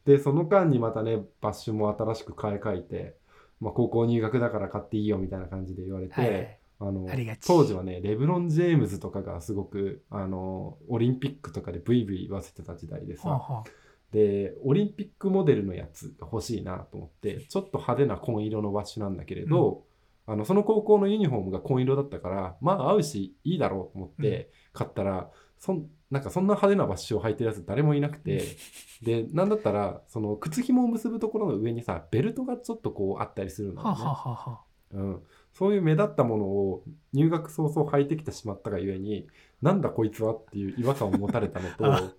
[0.07, 3.16] で、その間にまたね、バッシュも新しく買い替えて、
[3.61, 6.59] まあ、高校入学だから買っていいよみたいな感じで言われて、はいはい。
[6.78, 7.07] あの
[7.46, 13.64] 当時はね、レブロン・ジェームズとかがすごくあのオリンピックとかでブイブイ言わせてた時代でさ、
[14.12, 19.84] で、オリンピックモデルのやつが欲しいなと思って、ちょっと派手な紺色のバッシュなんだけれど、
[20.26, 28.57] あのその高校のユニフォームが紺色だったから、まあ合うしいいだろうと思って買ったら、そんなんかそんな派手なバッシュを履いてるやつ誰もいなくて、
[29.02, 33.82] で、なんだったら、その靴紐を結ぶところの上にさ、ベルトがちょっとこうあったりするのね。
[33.82, 39.26] はあはあはあうん、そういう目立ったものを入学早々履いてきてしまったがゆえに
[39.61, 42.00] なんだこいつはっていう違和感を持たれたのあ。
[42.00, 42.16] と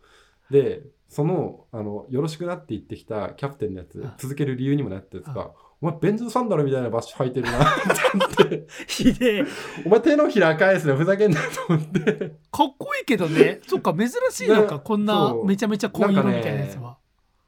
[0.51, 4.15] でそのあのよろしくなって言ってきたキャプテンのやつあ。
[4.17, 5.51] 続ける理由にもなったやつが
[5.81, 9.45] 「お前ベンズサンダルみたいなバッシュ履いてるな」って言ってひでえ。
[9.85, 12.35] 「お前手のひら返すのふざけんな」と思って。
[12.51, 13.61] かっこいいけどね。
[13.67, 16.97] そっか、珍しいのか、ねこんなめちゃめちゃ紺色みたいなやつは。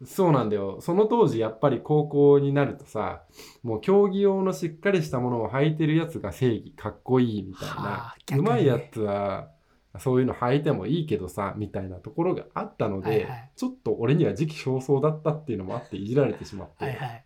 [0.06, 0.80] そうなんだよ。
[0.80, 3.24] その当時やっぱり高校になるとさ
[3.64, 8.50] もう競技用のしっかりしたものを履いてるやつが正義かっこいいみたいはなあ逆にね。
[8.50, 9.50] うまいやつは
[9.98, 13.52] そういうの履いてもいいけどさみたいなところがあったので、はいはい。
[13.58, 17.26] ちょっと俺には時期尚早だったっていうのもあっていじられてしまって、はいはい。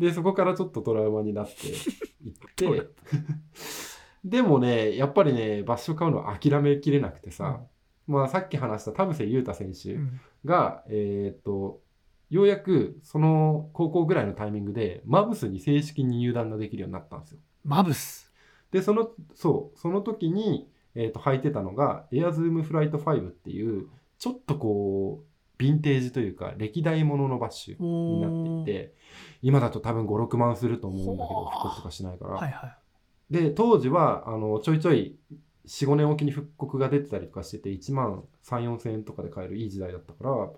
[0.00, 2.88] でそこからちょっとトラウマになっていっ て。
[4.24, 7.62] でもねやっぱりねバッシュ買うのは諦めきれなくてさ、
[8.06, 10.20] まあ、さっき話した田臥勇太選手、うん。
[10.44, 11.80] が、えーっと、
[12.28, 17.38] ようやくその高校ぐらいのタイミングで、マブスに正式に入団ができるようになったんですよ。
[17.64, 18.32] マブス。
[18.72, 23.88] で、その、そう、その時に、えーっと、履いてたのが、エアズームフライト5っていう、
[24.18, 25.29] ちょっとこう、
[25.60, 28.94] ヴィンテージというか、歴代もののバッシュになっていて、
[29.42, 32.34] 今だと多分5、6万すると思うんだけど、復刻とかしないから。
[32.34, 33.32] はいはい。
[33.32, 35.16] で、当時は、あの、ちょいちょい、
[35.66, 40.50] 4、5年おきに復刻が出てたりとかしてて、1万3、4千円とかで買えるいい時代だったから、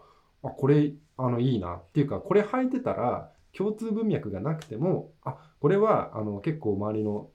[0.44, 1.74] あ、これ、あの、いいな。
[1.74, 7.28] っていうか、これ履いてたら、共通文脈がなくても、あ、これは、あの、結構周りの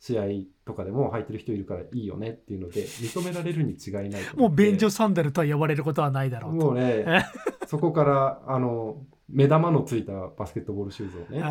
[0.00, 0.24] 試合
[0.64, 6.66] とかでも履いてる人いるからいいよねっていうので、認められるに違いないともう便所サンダルとは呼ばれることはないだろうと。
[6.66, 7.22] もうねえ、
[7.66, 11.42] そこから、あの、目玉のついたバスケットボールシューズをね、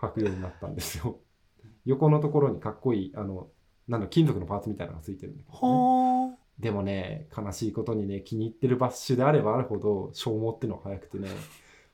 [0.00, 1.18] 履くようになったんですよ。
[1.84, 3.48] 横のところにかっこいい、あの、
[3.86, 6.38] なんだ、金属のパーツみたいなのがついてるんだけど、ね。
[6.58, 11.28] でもね、悲しいことにね、気に入ってるバッシュであればあるほど消耗っていうのが早くてね、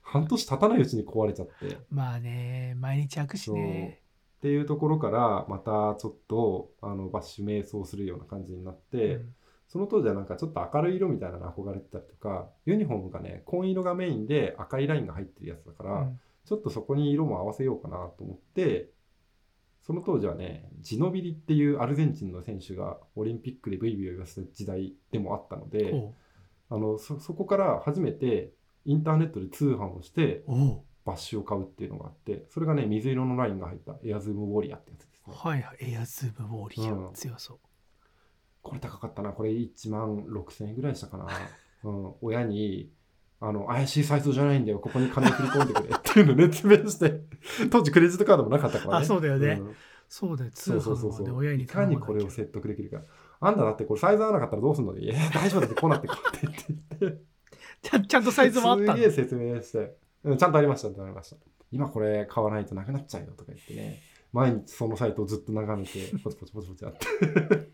[0.02, 1.66] 半年経たないうちに壊れちゃって。
[1.66, 4.00] っまあね、毎日開くしね。
[4.40, 9.34] ていうところから、またちょっと、あの、バッシュ迷走するような感じになって、うん。
[9.68, 16.20] その当時はなんかちょっと明るい色みたいなの憧れてたりとか、ユニフォームがね、紺色がメインで赤いラインが入ってるやつだから、うん。
[16.44, 18.90] ちょっとそこに色も合わせようかなと思って、
[19.82, 26.14] その当時はね、ジノビリっていうアルゼンチンの選手がオリンピックでブイブイを言わせた時代でもあったので、ほ
[26.70, 28.52] あのそそこから初めて
[28.84, 30.44] インターネットで通販をして
[31.04, 35.34] バッシュを買うっていうのがあって、それがね、水色のラインが入ったエアズームウォリアってやつですね。
[35.36, 35.92] はいはい。
[35.92, 37.12] エアズームウォーリアうんー。
[37.12, 37.58] 強そう。
[38.62, 41.26] これ高かったな、これ1万6000円ぐらいしたかな。
[41.82, 42.92] うん、親に、
[43.40, 47.22] あの、怪しいサイトじゃないんだよ、ここに金振り込んでくれっていうのを熱弁して、
[47.72, 49.04] 当時クレジットカードもなかったからね。
[49.04, 49.74] あそうだよねん
[50.08, 50.50] そうだよ。
[50.50, 51.26] 通そうそうそうそう。
[51.28, 53.02] 販はね、親にいかにこれをせ説得できるか。
[53.40, 54.94] あんただってこれサイズ合わなかったらどうすんの？
[54.98, 56.46] いや、大丈夫だってこうなってこうって
[57.00, 57.22] 言って
[57.82, 61.36] ちゃ ちゃんとサイズもあったすげえ説明して、うん、ちゃんとありました、ちゃんとありました。
[61.72, 64.00] 今これ買わないとなくなっちゃうよとか言ってね、
[64.32, 67.06] 毎日そのサイトをずっと眺めて、 ポチポチポチポチやって。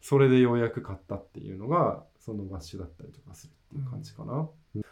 [0.00, 4.48] それでようやく買ったっていうのが、そのバッシュだったりとかするっていう感じかな。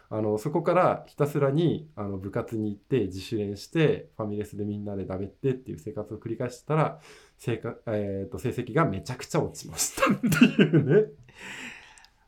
[0.09, 6.99] あのそこからひたすらにあの部活に行って自主練してファミレスでみんなで食べてっていう生活を繰り返してたら
[7.37, 11.09] 成果、えー、と成績がめちゃくちゃ落ちましたっていうね。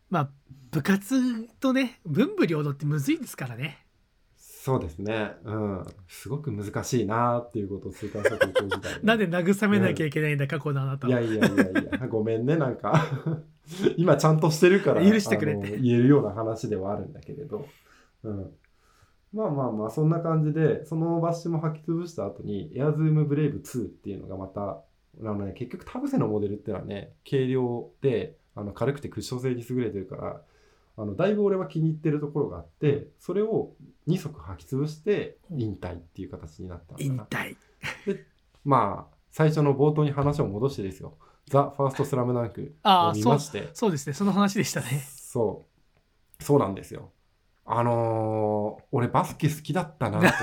[0.10, 0.30] まあ
[0.72, 3.88] 部活とね文武両道ってむずいですからね
[4.68, 5.32] そうですね。
[5.46, 5.86] うん。
[6.10, 13.02] すごく難しいなっていうことを痛感した高校時代 なんで慰めなきゃいけないんだ過去のあなたはいやいやいやいや、 ごめんね、なんか。
[13.96, 17.66] 今ちゃんとしてるから許してくれて言えるような話ではあるんだけれど。
[18.24, 18.52] うん。
[19.32, 24.84] まあまあまあ、そんな感じで、そのバッシュも履き潰した後に、エアズームブレイブ2っていうのがまた、
[25.22, 30.42] あのね、結局タブセのモデルっていうのはね、軽量で、あの軽くてクッション性に優れてるから、
[31.00, 33.74] あのだいぶ俺は気に入ってるところがあって、それを
[34.08, 36.96] 2足履き潰して引退っていう形になった。
[36.98, 37.56] 引退
[38.66, 41.18] まあ、最初の冒頭に話を戻してですよ。
[41.50, 43.70] ザ・ファーストスラムダンクをああ見まして。
[43.74, 45.66] そうですねその話でしたねそ
[46.40, 46.44] う。
[46.44, 47.12] そうなんですよ。
[47.66, 50.34] あのー俺バスケ好きだったなとか、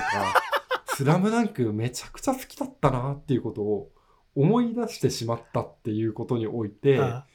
[0.95, 3.91] スラムダンクめちゃくちゃ好きだったなっていうことを
[4.37, 7.27] 思い出してしまったっていうことにおいて、あ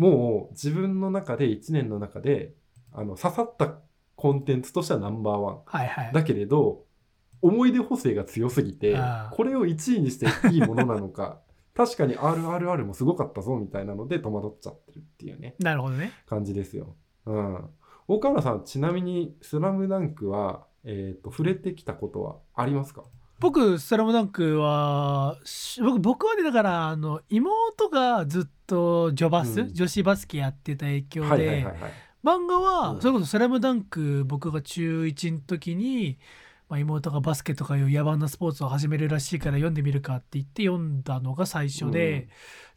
[0.00, 2.54] もう自分の中で1年の中で
[2.90, 3.74] あの刺さった
[4.16, 5.56] コンテンツとしてはナンバーワン。
[5.66, 6.12] あはいはい。
[6.14, 6.86] だけれど
[7.42, 8.96] 思い出補正が強すぎて
[9.32, 11.42] これを1位にしていいものなのか
[11.76, 15.54] 確かに RRR もすごかったぞみたいなので戸惑っちゃってるっていうね。
[15.60, 16.12] なるほどね。
[16.24, 16.96] 感じですよ。
[17.26, 17.68] うん、
[18.08, 23.04] 大河原さんちなみに「スラムダンクは、えー、と触れてきたことはありますか？
[23.40, 29.74] 僕スラムダンクはし僕僕はねだからあの妹がずっと女バス、うん。
[29.74, 31.74] 女子バスケやってた影響で、はいはいはいはい。
[32.22, 33.00] 漫画は、うん。
[33.00, 36.18] それこそ「スラムダンク僕が中1の時に、
[36.68, 42.28] まあ、妹がバスケとかいう野蛮なスポーツを始めるらしいから読んでみるかって言って読んだのが最初で,、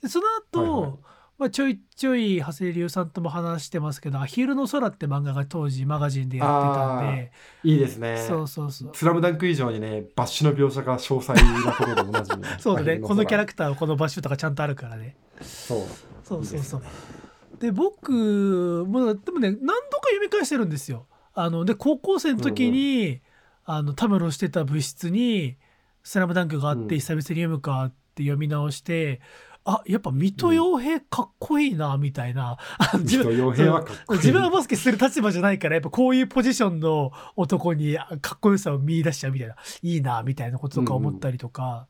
[0.01, 0.99] でその後、はいはい
[1.37, 7.31] まあ、ちょいちょい長谷龍さんとも話してますけど「アヒルの空」って漫画が当時マガジンでやってたんで。
[7.63, 8.17] いいですね。
[8.17, 8.91] そうそうそう。
[8.93, 15.15] スラムダンク以上にねバッシュの描写が詳細なことでおなじみ そうだねこのキャラククターこのバッシュとかちゃんとあるからね。
[15.41, 15.79] そう。
[16.23, 16.81] そうそうそう。
[16.81, 17.13] ですね。
[17.59, 21.07] で僕もでもね何度か読み返してるんですよ。
[21.33, 23.21] あので高校生の時に、
[23.65, 25.57] あのたむろしてた部室に
[26.03, 26.87] 「スラムダンクがあっうん。
[26.87, 29.19] て久々に読むかって読み直して、
[29.65, 34.19] あやっぱ水戸洋平かっこいいなみたいな、あの自分人傭兵はかっこいい。
[34.19, 39.55] 自分はバスケする立場じゃないからやっぱこういうポジションの男にあかっこよさを見出しちゃうみたいな。
[39.81, 41.87] いいなみたいなこととか思ったりとか。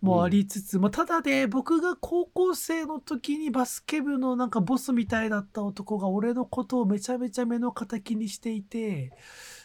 [0.00, 9.12] もありつつ、まあ、ただね僕が高校生の時にバスケ部のなんかボスみたいだった男が俺のことをめちゃめちゃ目の敵にしていて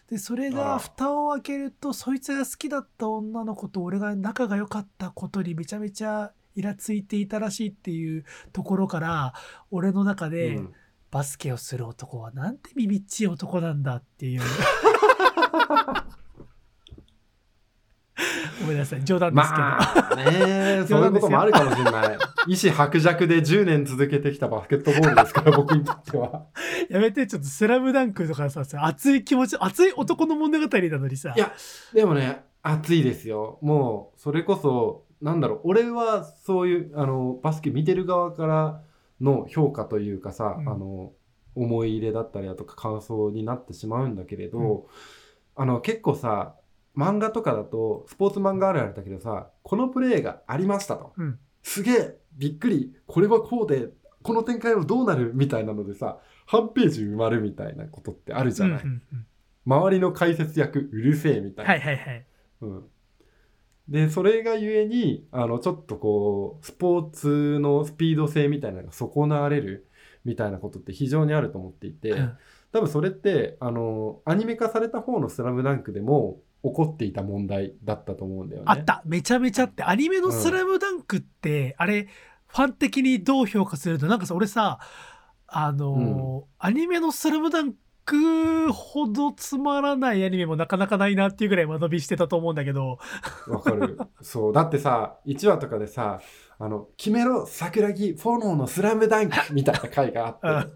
[0.10, 0.80] でそれあがら。
[0.80, 9.34] 蓋を開けるとそいつが好きだった女の子と俺が仲が良かったことにめちゃめちゃイラついていたらしいっていうところから
[9.72, 10.74] 俺の中で、うん
[11.12, 14.42] バスケをする男はなんて耳っちい男なんだっていう
[18.62, 19.80] ごめんなさい冗談ですけど、ま
[20.12, 22.18] あね そういうこともあるかもしれない。
[22.48, 26.46] 意志薄弱で10年続けてきたバスケットボールですから、 僕にとっては。
[26.90, 31.54] やめてちょっと「スラムダンクとかささ熱い気持ち熱い男の物語なのにさいや、
[31.94, 33.58] でもね、熱いですよ。
[33.62, 38.82] もう、それこそ、なんだろう、俺はそういう、あの、バスケ見てる側から
[39.20, 40.70] の評価というかさ、うん。
[40.70, 41.14] あの、
[41.56, 44.84] 思い入れだったりだとか感想になってしまうんだけれど、うん。
[45.56, 46.56] あの、結構さ、
[46.96, 51.14] 漫画とかだと、スポーツ漫画あるあるだけどさ、このプレーがありましたと。
[51.18, 51.40] うん。
[51.64, 53.90] すげえびっくりこれはこうで
[54.22, 59.26] この展開はどうなるみたいなのでさ半ページ埋まるみたいなことってあるじゃない、うんうんうん。
[59.66, 62.26] 周りの解説役うるせえみたいな、はいはいはい。
[62.62, 62.84] うん、
[63.90, 69.88] でそれがゆえにあのちょっとこうスポーツのスピード性みたいなのが損なわれる
[70.24, 72.38] みたいなことって非常にあると思っていて、うん。
[72.72, 78.66] 多分それってあのアニメ化された方の「スラムダンクでも起こっていた問題だったと思うんだよね。
[78.68, 79.02] あった。
[79.06, 79.84] めちゃめちゃあって。
[79.84, 82.08] アニメの「スラムダンクって、あれ
[82.48, 84.80] ファン的にどう評価するとなんかさ俺さ
[85.48, 87.78] あのーアニメの「スラムダンク
[88.72, 93.00] ほどつまらないアニメもなかなかないなっていうぐらい間延びしてたと思うんだけど
[93.48, 94.00] わかる。
[94.22, 94.54] そう。
[94.54, 96.22] だってさ、1話とかでさ、
[96.62, 100.72] あの、決めろ、桜木、炎のスラムダンクみたいな回があって、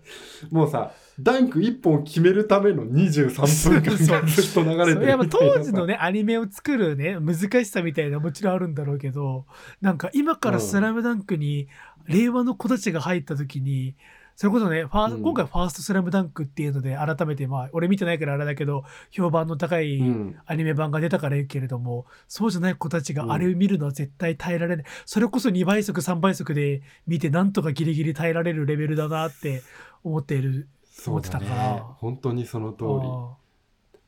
[0.50, 5.08] もうさ、ダンク1本決めるための23分間がずっと流れてる。
[5.08, 9.46] やっぱ当時のねアニメを作るね難しさみたいなのもちろんあるんだろうけど
[9.80, 11.68] なんか今から「スラムダンクに、
[12.08, 13.96] 令和の子たちが入った時に
[14.36, 15.22] それこそねファー、うん。
[15.24, 20.36] 今回ファーストスラムダンクっていうので改めてまあ俺見てないからあれだけど評判の高いうん。
[20.46, 29.62] アニメ版が出たからいいけれども、そうじゃない子たちがあれを見るのは絶対耐えられない、それこそ2倍速3倍速で見てなんとかギリギリ耐えられるレベルだなって
[30.04, 30.68] 思っている
[31.08, 31.74] 思ってたから。
[31.74, 31.82] ね。
[31.98, 32.88] 本当にその通り。
[33.04, 33.38] あ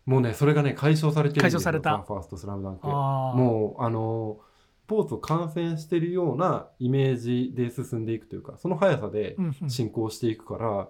[0.06, 1.60] もうねそれがね解消されてるんですよ。
[1.60, 1.92] 解消された。
[1.92, 2.88] ザファーストスラムダンク。
[2.88, 4.55] もうあのス
[4.88, 9.70] ポーツを観戦してるようなイメージで進んでいくというかその速さでうんうん。
[9.70, 10.88] 進行していくから、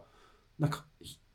[0.59, 0.85] なんか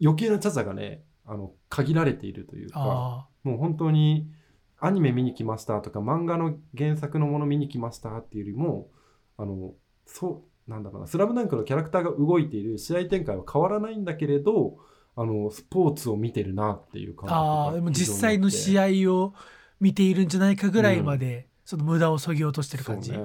[0.03, 4.31] 余計なチャチャがねあの限られているというかあもう本当に
[4.79, 8.89] アニメ見に来ましたとか漫画の原作のもの見に来ましたっていうよりも
[9.37, 9.75] あの
[10.07, 14.79] そうなんだろうな「スラムダンクのキャラクターが動いている試合展開は変わらないんだけれど
[15.17, 19.35] あのスポーツを見てるなっていう感ー覚があーでも実際の試合合を
[19.81, 23.19] 見ているんじゃないかぐらいまで、その無駄をそぎ落としてる感じ、ね。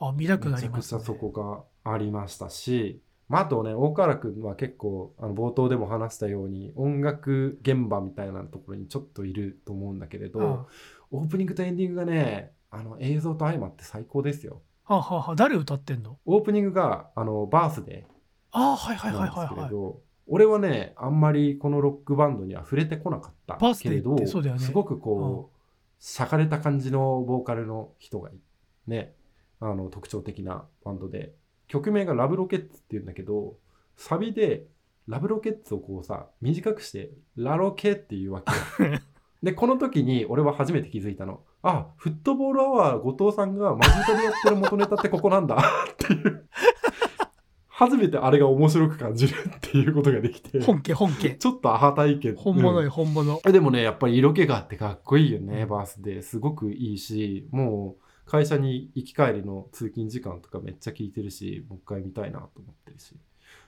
[0.00, 11.20] あ見たくなります、ね、ゃそこがありましたし、まあ、あとね大河原君は結構あの冒頭でも話したように音楽現場みたいなところにちょっといると思うんだけれど、うん。
[11.20, 14.60] オープニングとエンディングがねあの映像と相まって最高ですよ。
[14.82, 16.18] はあはあはあ誰歌ってんの？
[16.26, 18.06] オープニングがあのバースデ
[18.50, 19.70] ああはいはいーはないはいはい。
[19.70, 24.60] ど俺はねあんまりこのロックバンドには触れてこなかったけれどってそうだよね。
[24.60, 25.53] すごくこう
[26.06, 28.34] しゃかれた感じのボーカルの人がい
[28.86, 29.14] ね
[29.58, 31.32] あの特徴的なバンドで
[31.66, 33.56] 曲名が「ラブロケッツ」っていうんだけど
[33.96, 34.66] サビで
[35.08, 38.42] 「ラブロケッツ」をこうさ短くして「ラロケ」っていうわ
[38.78, 39.00] けよ。
[39.42, 41.42] でこの時に俺は初めて気づいたの。
[41.62, 46.48] あフットボールアワー後藤さんがマジ歌でやってる元ネタってここなんだっていう
[47.76, 50.60] 初めてあれが面白く感じるっていうことができて。
[50.60, 51.30] 本家本家。
[51.34, 52.36] ちょっとアハ体験。
[52.36, 52.84] 本物うん。
[52.84, 56.22] よ本物、えでもねやっぱり色気があってかっこいいよねバースデー。
[56.22, 63.16] すごくいいしもう会社に行き帰りの通勤時間とかめっちゃ聞いてるしもう一回見たいなと思ってるし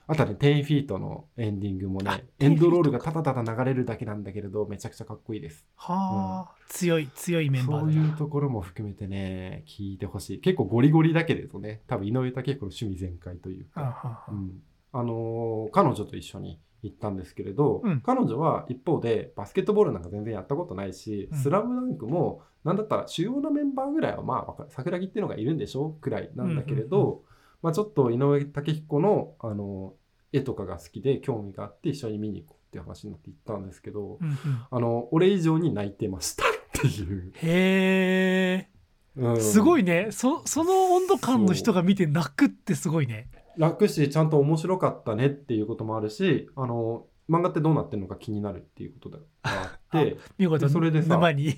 [0.07, 5.65] あとはね10フィートのエンディングもあねエンドロールが10フィただただ流れるだけなんだけれどめちゃくちゃかっこいいです。
[5.75, 10.39] はあ、強い強いメンバーだそういうところも含めてね聞いてほしい。
[10.39, 13.81] 結構ゴリゴリだけれどね多分井上武彦の趣味全開というか。
[13.81, 14.61] あはあうん。
[14.93, 18.01] あのー彼女と一緒に行ったんですけれど、うん。
[18.01, 21.37] 彼女は一方でバスケットボールなんか全然やったことないし「うん。
[21.37, 25.89] スラムダンクもなんだったら主要なメンバーぐらいはまあ桜木っていうのがいるんでしょ？
[25.99, 27.19] くらいなんだけれど、うんうん
[27.61, 29.93] まあ、ちょっと井上武彦の、あの
[30.33, 34.37] 絵とかが好きで興味があって一緒に見に行こうっていう話になって行ったんですけど、うんうん。
[34.69, 38.69] あの俺以上に泣いてましたっていう、へ
[39.15, 39.37] うん。
[39.37, 40.09] えすごいね。
[40.11, 43.29] そその温度感の人が見て泣くってすごいね。
[43.57, 51.55] 楽しちゃんと面白かったねっていうこともあるしあの漫画ってどうなってるのか気になるっていうことがあって 見事でそれでさ沼に。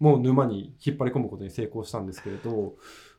[0.00, 2.74] もう沼に引っ張り込むことに成功したんですけれど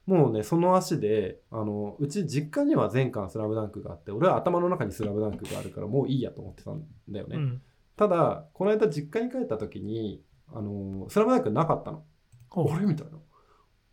[0.06, 7.62] もうねその足であのうち実家には全巻「スラムダンクがあって俺は頭の中に「スラムダンクがあるからもういいやと思ってたんだよね、うん。
[7.96, 10.22] ただこの間実家に帰った時に
[10.54, 12.04] 「あのスラムダンクなかったの。
[12.52, 13.18] あれみたいな。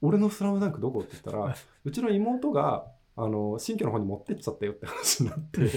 [0.03, 1.01] 俺の「スラムダンクどこ？
[1.01, 1.55] って言ったら
[1.85, 2.87] うちの妹が
[3.17, 5.71] あの新居の方に持ってっちゃったよって話になって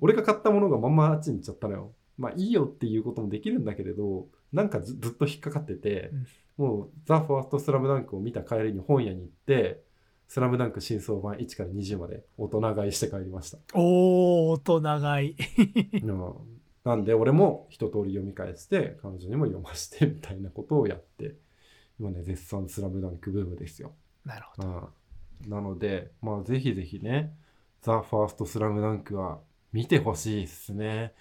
[0.00, 1.92] 俺が買ったものがまんまあっちに行っちゃったのよ。
[2.16, 6.12] まあいいよっていうこともできるんだけれどなんかずずっと引っかかってて、
[6.56, 9.82] もう「ザ・ファーストスラムダンクを見た帰りに本屋に行って
[10.28, 13.58] 「スラムダンク新装版1から20まで大人買いして帰りました。
[13.74, 15.36] おー大人買い。
[16.02, 16.34] うん。
[16.84, 21.34] なんで俺も一通り読み返して彼女にも読ましてみたいなことをやって
[21.98, 23.92] 今ね絶賛「スラムダンクブームですよ。
[24.24, 24.68] なるほど。
[25.44, 27.36] うん、なので、まあ、ぜひぜひね、
[27.82, 29.40] ザ・ファーストスラムダンクは
[29.72, 31.14] 見てほしいですね。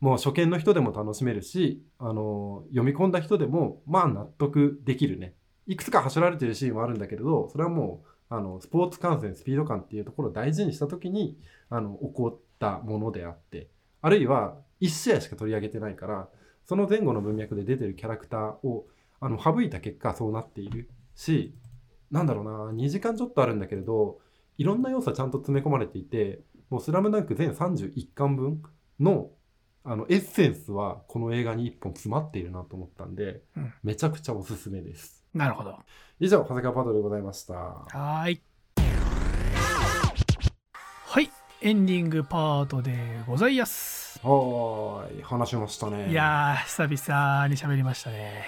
[0.00, 5.34] もう初見の人でも楽しめるし、あの読み込んだ人でも、まあ納得できるね。
[5.66, 11.36] いくつか走られてるシーンもあるんだけれど、それはもう、あのスポーツ観戦、スピード感っていうところを大事にしたときに、
[11.68, 13.68] あの起こったものであって、
[14.00, 16.28] あるいは1試合しか取り上げてないから、
[16.64, 18.86] その前後の文脈で出てるキャラクターを
[19.20, 21.54] あの省いた結果そうなっているし、
[22.10, 24.18] なんだろうな、2時間ちょっとあるんだけれど、
[24.56, 26.40] いろんな要素はちゃんと詰め込まれていて、
[26.70, 28.62] もうスラムダンク全31巻分
[28.98, 29.30] の
[29.82, 33.72] あのエッセンスはこの映画に1本詰まっているなと思ったんで、うん。
[33.82, 35.24] めちゃくちゃおすすめです。
[35.32, 35.78] なるほど。
[36.18, 37.54] 以上、長谷川パドルでございました。
[37.54, 38.42] はーい。
[41.06, 41.30] はい。
[41.62, 42.92] エンディングパートで
[43.26, 44.20] ございます。
[44.22, 46.10] はーい、話しましたね。
[46.10, 48.44] いやー久々に喋りましたね。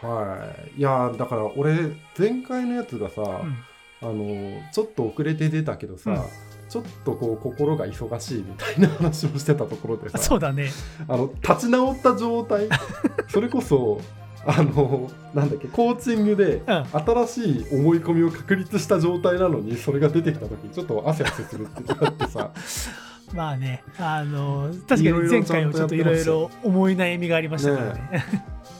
[0.00, 0.78] はい。
[0.78, 3.56] いやーだから俺、前回のやつがさ、うん。
[4.00, 10.70] あの、ちょっと遅れて出たけどさ、うんちょっとこう心が忙しいみたいな話をしてたところでさ、そうだね。
[11.06, 12.66] あの立ち直った状態。
[13.28, 14.00] それこそ
[14.46, 17.26] あのなんだっけコーチングでうん。
[17.26, 22.50] 新しい思い込みを確立した状態なのにそれが出てきた時ちょっと汗汗するってなってさ。
[23.34, 28.24] まあねあの確かに前回もちょっといろいろ思い悩みがありましたからね。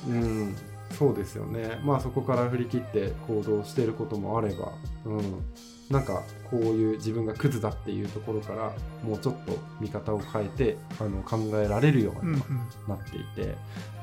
[0.08, 0.56] うん。
[0.98, 1.78] そうですよね。
[1.84, 4.72] まあそこから振り切って行動してることもあれば。
[5.04, 5.44] うん
[5.92, 8.72] なんかこういう自分がクズだっていうところから
[9.04, 12.40] もうちょっと見方を変えてあの考えられるようにうんうん。
[12.88, 13.54] なっていて、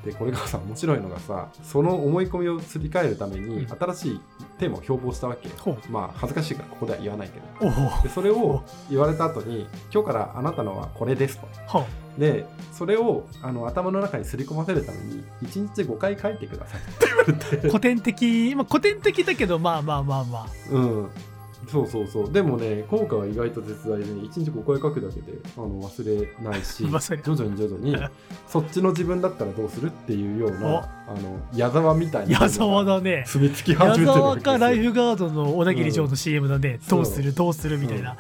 [0.06, 3.68] でこれがさ面白いのがさその思い込みをすり替えるためにうん。
[3.68, 4.22] 新しい
[4.60, 5.92] テーマを標榜したわけほう。
[5.92, 7.72] まあ恥ずかしいからここでは言わないけど。
[8.04, 11.48] でそれを言われた後に今日からあなたのはこれですと。
[12.18, 16.82] でそれをあの頭の中にすり込ませるために1日5回書いてください。
[16.82, 20.48] って言われて古典的、まあ、古典的だけどまあまあまあまあ。
[20.72, 21.10] うん
[21.72, 22.32] そうそうそう。
[22.32, 27.96] でもね効果は意外と絶大でね1日5回書くだけであの忘れないし 徐々に徐々に
[28.48, 30.54] そっちの自分だったらどうするっていうようお。
[30.54, 38.16] なあの矢沢みたいな矢沢だね住み着き矢始めてるわ沢かライフガードの小田切城の CM だね、そうどうするどうするみたいな、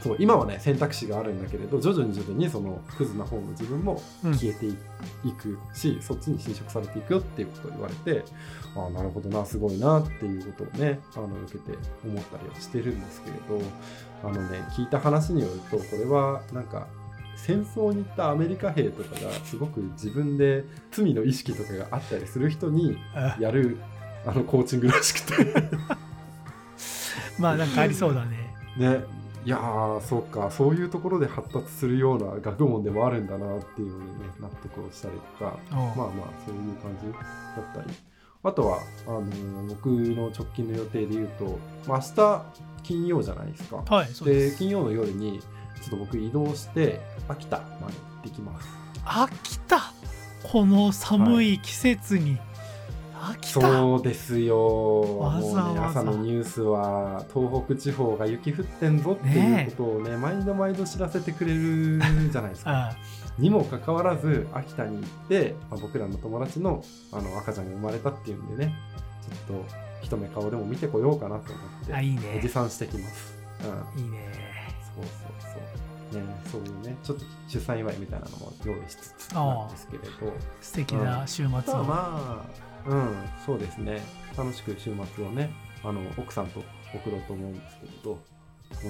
[0.00, 4.40] そう今はね選択肢があるんだけれど徐々に徐々にそのクズな方の自分もうん。
[4.40, 8.24] 消えていくし、そっちに侵食されていくよっていうことを言われて
[8.76, 13.60] ああなるほどなすごいなっていうことをねあの受けて思ったりはしてるんですけれど
[14.22, 16.86] あのね聞いた話によるとこれはなんか
[17.36, 23.36] 戦争に行ったアメリカ兵とかがすごく自分で罪の意識とかがあったりする人にあ。
[23.40, 23.78] やる
[24.26, 25.62] あのコーチングらしくて。
[27.38, 28.54] まあなんかありそうだね。
[28.76, 29.02] ね。
[29.46, 30.50] いやーそうか。
[30.50, 36.08] そういうところで発達するような学問でもあるんだなっていうのにね納得をしたりとかまあまあ
[36.44, 37.96] そういう感じだったり
[38.42, 42.44] あとはあのー僕の直近の予定で言うと、まあ、明日
[42.82, 43.84] 金曜じゃないですか。
[43.86, 45.40] はいそうで金曜の夜に
[45.82, 48.68] ちょっと僕移動して秋田まで行ってきます。
[49.04, 49.80] 秋田？
[50.42, 52.38] この寒い季節に、
[53.22, 53.60] 秋田？
[53.60, 55.18] そうですよ。
[55.18, 55.49] わざ
[55.90, 62.88] 朝のニュースは東北地方が雪降ってんぞっていうことをね毎度毎度知らせてくれるじゃないですか。
[62.88, 62.96] あ
[63.38, 68.74] にもかかわらず秋田に行って、まあ、僕らの友達のあの赤ちゃんが生まれたっていうんでね
[69.46, 69.64] ちょっと
[70.02, 72.36] 一目顔でも見てこようかなと思ってあいいね。
[72.38, 73.34] おじさんしてきます、
[73.96, 74.28] うん、いいね。
[74.96, 75.10] そうそ
[75.48, 76.20] うそう。
[76.20, 80.10] ねそういうねちょっと出産祝いみたいなのも用意しつつなんですけれど。
[80.60, 83.14] 素敵な週末を、まあまあうん
[83.44, 84.02] そうですね。
[84.36, 85.50] 楽しく週末をね
[85.84, 86.60] あの奥さんと
[86.94, 88.18] 送ろうと思うんですけれど。
[88.84, 88.88] う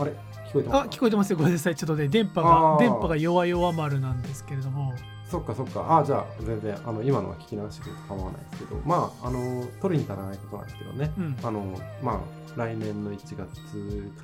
[0.00, 0.02] ん。
[0.02, 0.12] あれ？
[0.50, 1.36] 聞こえてますあ聞こえてますよ。
[1.38, 1.76] ごめんなさい。
[1.76, 2.78] ちょっとね電波あがー。
[2.80, 4.92] 電波が弱々丸なんですけれども。
[5.30, 5.98] そっかそっか。
[5.98, 11.12] あじゃあ全然あの今のは聞き直してくれて構わないですけど、まああの取るに足らないことなんですけどね。
[11.16, 11.36] うん。
[11.42, 12.20] あのまあ
[12.56, 13.42] 来年の1月か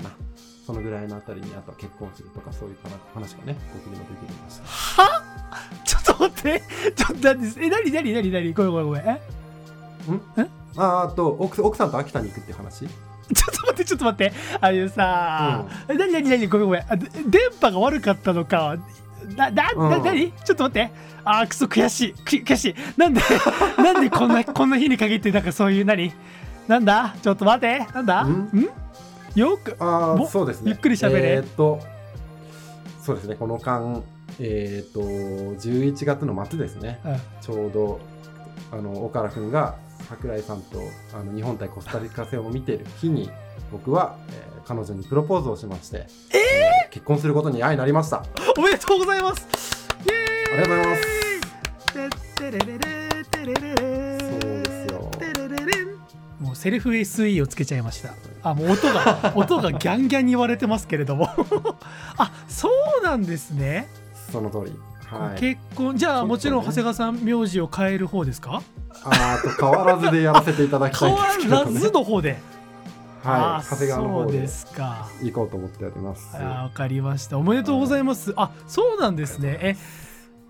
[0.03, 0.11] な。
[0.67, 2.77] そのぐらいのあたりにあとは結婚するとかそういう
[3.15, 4.61] 話がね僕にも出てきまし
[4.97, 5.03] た。
[5.03, 5.23] は？
[5.87, 6.61] ちょっと待って。
[6.97, 7.93] ちょっと待ってえ何？
[7.93, 8.13] 何？
[8.13, 8.31] 何？
[8.33, 8.53] 何？
[8.53, 9.03] ごめんごめんごめん
[10.37, 10.47] え？
[10.77, 12.87] ああと奥奥さんと秋田に行くっていう話？
[13.35, 14.33] ちょっと待ってちょっと待って。
[14.61, 16.85] あれさ、え何何何ごめんごめん。
[16.89, 18.77] あで電波が悪かったのか。
[19.37, 20.05] なななうん。
[20.05, 20.91] 何ちょっと待って。
[21.25, 22.13] あーくそ悔しい。
[22.13, 22.75] く悔しい。
[22.97, 23.21] なんで
[23.79, 26.13] なんでこんなこんな日に限ってなんかそういう何
[26.69, 27.17] なんだ？
[27.21, 27.87] ちょっと待って。
[27.93, 28.23] なんだ？
[28.25, 28.29] ん？
[28.29, 28.69] ん？
[29.35, 30.71] よくあもあそうですね。
[30.71, 31.33] ゆっくり喋れ。
[31.33, 31.81] えーっと
[33.03, 33.35] そうですね。
[33.35, 34.03] この間
[34.39, 37.01] えーっと11月の末ですね。
[37.05, 37.17] うん。
[37.41, 38.01] ちょうど
[38.73, 39.75] あの岡原君が
[40.09, 40.81] 櫻井さんと
[41.15, 43.31] あの日本対コスタリカ戦を見ている日に
[43.73, 46.91] 僕は、えー彼女にプロポーズをしまして、えー？
[46.91, 48.17] 結婚することに愛になりました。
[48.17, 48.25] あ
[48.59, 49.47] おめでとうございます。
[50.05, 50.57] イエーイ！
[50.57, 51.93] りがとうございます。
[51.93, 55.87] てってれれれてれれれそうですよてれれれん。
[56.41, 58.13] もうセルフ SE をつけちゃいました。
[58.43, 61.29] あもう音が 音がギャンギャンに言われてますけれども。
[62.19, 62.69] あそ
[63.01, 63.87] うなんですね、
[64.33, 64.77] その通り。
[65.11, 65.41] はい。
[65.41, 68.63] 結婚じゃあもちろん長谷川さん名字を変える方ですか？
[69.05, 71.75] あーと変わらずでやらせていただきたい変わんですけど、ね。
[71.75, 72.39] らずの方で、
[73.25, 73.29] あ
[73.63, 73.65] はい。
[73.71, 76.37] 長谷川の方でそうですか行こうと思っております。
[76.37, 79.77] あわかりましたおめでとうございますあそうなんですねえ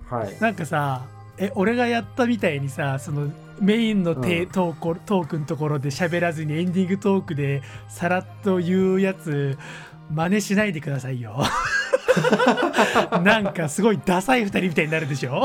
[0.09, 0.37] はい。
[0.41, 1.03] なんかさ
[1.39, 3.29] え俺がやったみたいにさその
[3.61, 9.59] メインのテ、うんトークトークのところで喋らずにエンディングトークでさらっと言うやつ
[10.15, 11.43] 真似しないでくださいよ
[13.23, 15.45] なんかすごいダサい2人みたいになるでしょ？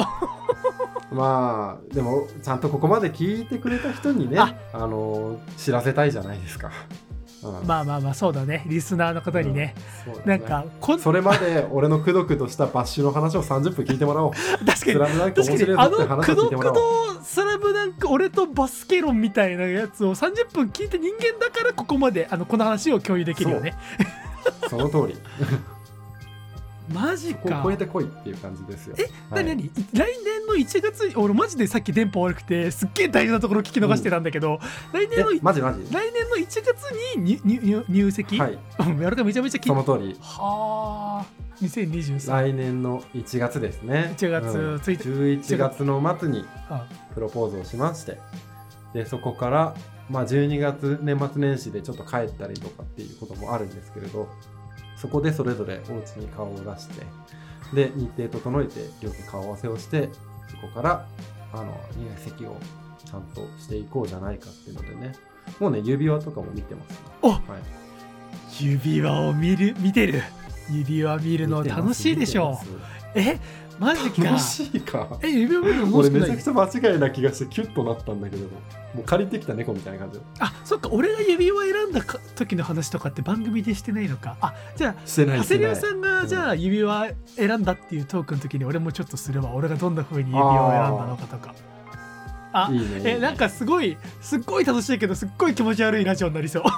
[1.11, 6.71] まあでもちゃんとここまで聞いてくれた人にねああの知らせたいじゃないですか。
[7.43, 7.67] うん。
[7.67, 8.63] まあまあまあそうだね。
[8.67, 10.37] リスナーの方にね、そうですね。
[10.37, 10.65] なんか
[10.99, 14.31] それまで俺のくどくどしたバッシュの話を30分 聞いてもらおう。
[14.65, 15.33] 確かに。
[15.33, 15.75] 確かに。
[15.77, 16.63] あのくどく。
[16.73, 16.75] ど
[17.23, 23.73] スラムダンク俺とバスケ論みたいなやつを30分聞いて人間だからここまであのこの話を共有できるよね。
[24.69, 25.17] その通り。
[26.93, 27.41] マジか。
[27.41, 28.95] こう超えてこいっていう感じですよ。
[28.97, 29.45] えはい。
[29.45, 34.59] 何々い来年の1月に俺マジでさっき電波悪くてすっげえ大事なところ聞き逃してたんだけど、
[34.93, 35.83] 来年のえマジマジ。
[35.91, 36.65] 来年の1月
[37.17, 40.17] に入入入籍、はい、うんやるかめちゃめちゃきその通り。
[40.19, 41.41] はあ。
[41.61, 44.13] 2023来年の1月ですね。
[44.17, 44.75] 1月うん。
[44.77, 46.85] 1日11月の末にあ。
[47.13, 48.19] プロポーズをしまして、
[48.93, 49.75] で、そこから、
[50.09, 54.27] まあ、12月、年末年始でちょっと帰ったりとかっていうこともあるんですけれど、
[55.01, 57.05] そこでそれぞれお家に顔を出して、
[57.73, 60.09] で、日程整えて、両家顔合わせをして、
[60.47, 61.07] そこから、
[61.53, 62.55] あの、入籍を
[63.03, 65.13] ちゃんとしていこうじゃないかっていうのでね、
[65.59, 66.97] もうね、指輪とかも見てます、ね。
[67.23, 67.41] おはい。
[68.63, 70.21] 指輪を見る見てる。
[70.69, 73.19] 指輪見るの楽しいでしょう。
[73.19, 73.39] え
[73.81, 74.23] マジか。
[74.23, 75.17] 楽しいか。
[75.23, 75.85] え指輪見るの？
[75.85, 78.43] 楽俺めちゃくちゃ間違いな気がしてキュッとなったんだけど。
[78.43, 80.19] もう借りてきた猫みたいな感じ。
[80.39, 80.89] あそっか。
[80.91, 84.37] 俺が指輪選んだか時の話とかって番組でしてないのか。
[84.39, 91.55] あじゃあしてない長谷川さんんがじゃあ指輪選んだっていうトークの時に俺もちょっとすれば俺がどんな風に指輪を選んだのかとか。
[92.53, 93.01] あいいね。
[93.03, 96.63] えなんかすごいすっごい楽しいけどすっごい気持ち悪いラジオになりそう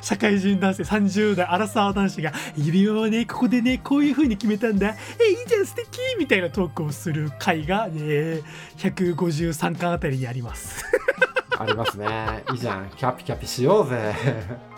[0.00, 4.88] 社会人男性30代アラサー男子が指輪はねここでねこういう風に決めたんだ。
[5.20, 5.98] えいいじゃん素敵！
[6.18, 8.40] みたいなトークをする回がね
[8.78, 10.84] 153巻あたりにあります。
[11.58, 12.44] ありますね。
[12.52, 12.90] いいじゃん。
[12.96, 14.14] キャピキャピしようぜ。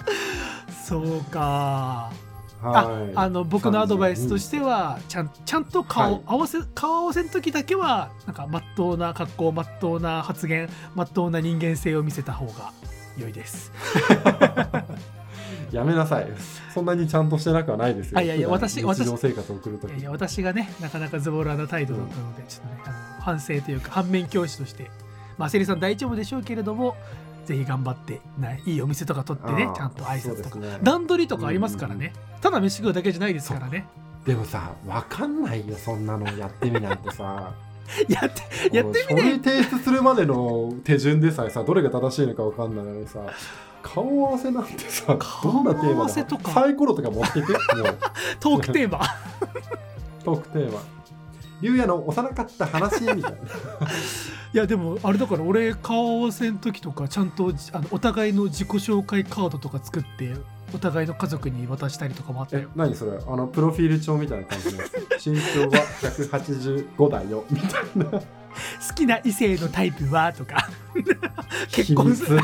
[0.85, 2.11] そうか。
[2.63, 3.13] あはい。
[3.15, 6.23] あの僕のアドバイスとしてはちゃんちゃんと顔、はい。
[6.27, 12.73] 合わせ顔合わせの時だけはなんかまっとうな格好まっとうな発言まっとうな人間性を見せた方が
[13.19, 13.73] 良いです
[15.73, 16.29] やめなさい。
[16.73, 18.19] そんなにちゃんとしてなくはないですよ。
[18.19, 19.91] あいやいや私日常生活を送るとき。
[19.91, 24.91] いやいや私がねなかなかズボラな態度だったので、ちょっとねあの反省というか反面教師として
[25.39, 26.97] まあセリさん大丈夫でしょうけれども
[27.45, 33.87] ぜひ頑張ってないいお店とか取ってねちゃんと挨拶とか、ね、段取りとかありますからね、ただ飯食うだけじゃないですからね。
[34.27, 37.55] でもさわかんないよそんなのやってみないとさ。
[38.09, 38.31] やっ
[38.71, 39.25] てやってみない。
[39.25, 43.21] 書類提出するまでの手順でさえさどれが正しいのかわかんないのにさ
[43.83, 45.99] 顔合わせなんてさどんなテー顔合マだ？
[46.01, 47.47] わせとかサイコロとか持ってて
[48.41, 49.01] トークテーマ？
[50.25, 50.81] トークテーマ。
[51.63, 53.29] 竜也の幼かった話みたいな。
[53.31, 53.35] い
[54.53, 60.35] やでもあれだから俺顔合わせの時とかちゃんとあのお互いの自己紹介カードとか作って
[60.75, 63.13] お互いの家族に渡したりとかもあったえよ何それ？
[63.27, 64.83] あのプロフィール帳みたいな感じの。
[64.83, 67.45] やつ身長は185だよ。
[67.51, 68.21] みたいな
[68.89, 70.33] 好きな異性のタイプは？
[70.33, 70.69] とか。
[71.71, 72.41] 結婚する。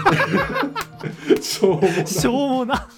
[1.43, 2.07] しょうもない。
[2.07, 2.89] しょうもな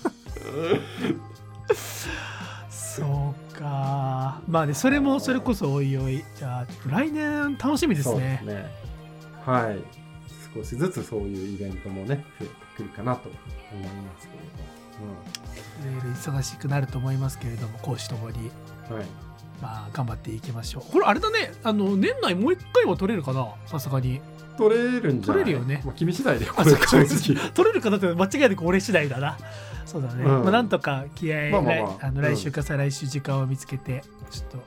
[2.70, 4.40] そうか。
[4.48, 6.24] まあねそれもそれこそおいおい。
[6.36, 8.42] じゃあ来年楽しみですね。
[8.44, 8.66] ね。
[9.44, 10.00] はい。
[10.54, 14.40] 少しずつそういうイベントもね増えてくるかなと思いますけれ
[15.90, 18.50] いろいろ忙しくなると思いますけれども講師ともに。
[18.88, 19.06] ども、はい、
[19.60, 20.92] まあ頑張っていきましょう。
[20.92, 21.52] これあれだね。
[21.62, 23.46] あの年内もう一回は取れるかな？
[23.66, 24.20] さすがに。
[24.58, 25.44] 取れるんじゃない？
[25.44, 25.82] 取れるよね。
[25.84, 29.38] まあ、君次第でこあれ正直取れるかなって間違いなく俺次第だな。
[29.86, 30.42] そうだね、うん。
[30.42, 31.86] まあ、なんとか気合い、まあまあまあ。
[31.98, 32.22] 来あのうん。
[32.22, 34.58] 来週か再来週時間を見つけてちょっと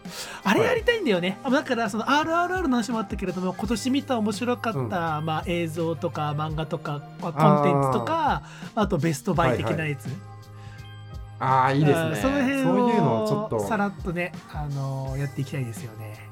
[0.43, 5.25] あれやりたいんだよね、あだからその RRR の話もあったけれども今年見た面白かった、うん。
[5.25, 8.43] まあ、映像とか漫画とか、まあ、コンテンツとか
[8.75, 10.07] あとベストバイ的なやつ、
[11.43, 12.11] ああいいですね。
[12.11, 13.59] あその辺をそういうのをちょっと。
[13.67, 16.31] さらっとね、あのやっていきたいですよね。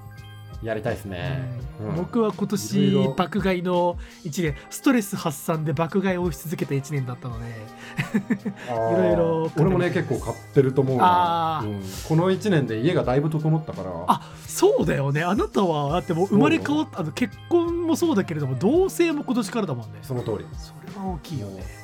[0.64, 1.90] やりたいですね、うん。
[1.90, 1.96] うん。
[1.98, 7.46] 僕は今年ろ爆買いの1年ストレス発散で爆買いをし続けた1年だったので。
[8.70, 11.62] いろいろ俺もね結構買ってると思うな。
[11.66, 11.82] うん。
[12.08, 13.90] この1年で家がだいぶ整ったから。
[14.08, 15.24] あそうだよね。
[15.24, 20.00] あなたはだってもう生まれ変わったあの結婚もそうだけれども同棲も今年からだもんね。
[20.04, 20.46] その通り。
[20.58, 21.81] それは大きいよね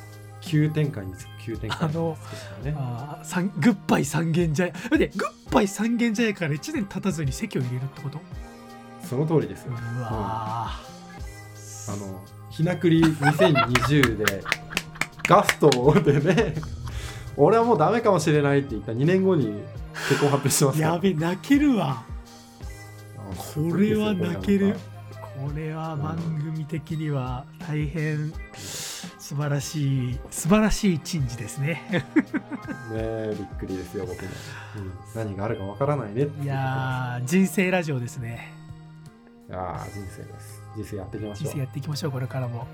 [0.48, 2.74] 急展開に急展開ね。
[2.76, 4.72] あーさんグッバイ三軒茶屋。
[4.72, 5.10] グッ
[5.52, 8.20] バイ三軒茶屋から1年経たずに席を入れるってこと？
[9.06, 10.82] その通りですうよわあ
[11.90, 14.44] のひなくり2020で
[15.24, 15.70] ガスト
[16.02, 16.56] でね
[17.38, 19.64] 俺はもうダメかもしれないって言った2年後に
[20.10, 22.04] 結婚発表してますやべ泣けるわ。
[23.18, 24.74] あこれは泣ける。
[24.74, 28.34] ここれは番組的には大変
[29.28, 31.82] 素晴らしい素晴らしい珍事ですね。
[31.92, 32.02] ね
[32.94, 34.30] えびっくりですよ僕も、
[34.78, 34.92] うん。
[35.14, 38.54] 何があるかわからないねいやー人生ラジオですね。
[39.50, 40.62] いやー人生です。
[40.78, 41.44] 人生やっていきましょう。
[41.44, 42.68] 人生やっていきましょうこれからも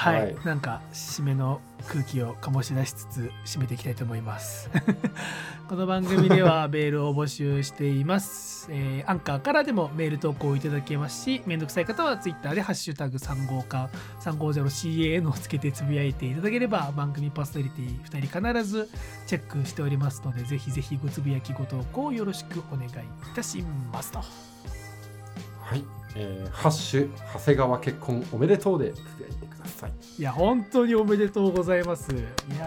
[0.00, 0.36] はい、はい。
[0.46, 4.70] なんか締めの空気を醸し出しつつ締めていきたいと思います。
[5.68, 13.88] この番組では メールを募集しています、えーアンカーからでもメール投稿いただけますしめんどくさい方はツイッターで「ハッシュタグ #350 か
[14.20, 18.88] 350CAN」をつけてつぶやいていただければ番組パーソナリティ2人必ず
[19.26, 22.92] チェックしておりますのでぜひぜひごつぶやきご投稿よろしくお願いい
[23.34, 23.62] たし
[23.92, 24.18] ますと。
[24.18, 25.84] はい、
[26.16, 30.22] えーハッシュ長谷川結婚おめでとうでつぶやいてくださいい。
[30.22, 32.12] や、本当におめでとうございます。
[32.12, 32.22] いやー。
[32.22, 32.66] ありがとうござ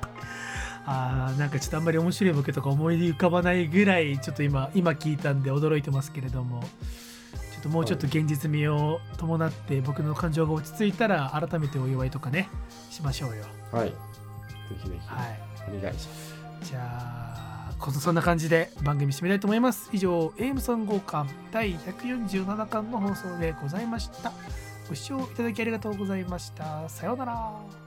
[0.00, 0.04] ま
[0.86, 12.48] あーなんかちょっとあんまり面白いボケとか思い浮かばないぐらいちょっと今今聞いたんで驚いてますけれどもちょっともうちょっと現実味を伴って僕の感情が落ち着いたら改めてお祝いとかね
[12.90, 13.44] しましょうよ。
[13.72, 13.88] はい。
[13.88, 13.94] ぜ
[14.82, 15.08] ひぜひ。
[15.08, 15.40] はい。
[15.78, 16.34] お願いします。
[16.62, 19.88] じゃあこそそんな感じで番組締めたいと思います。
[19.92, 24.32] 以上 AM3 号館第147巻の放送でございました
[24.88, 26.88] ご視聴いただきありがとうございました。
[26.88, 27.83] さようなら。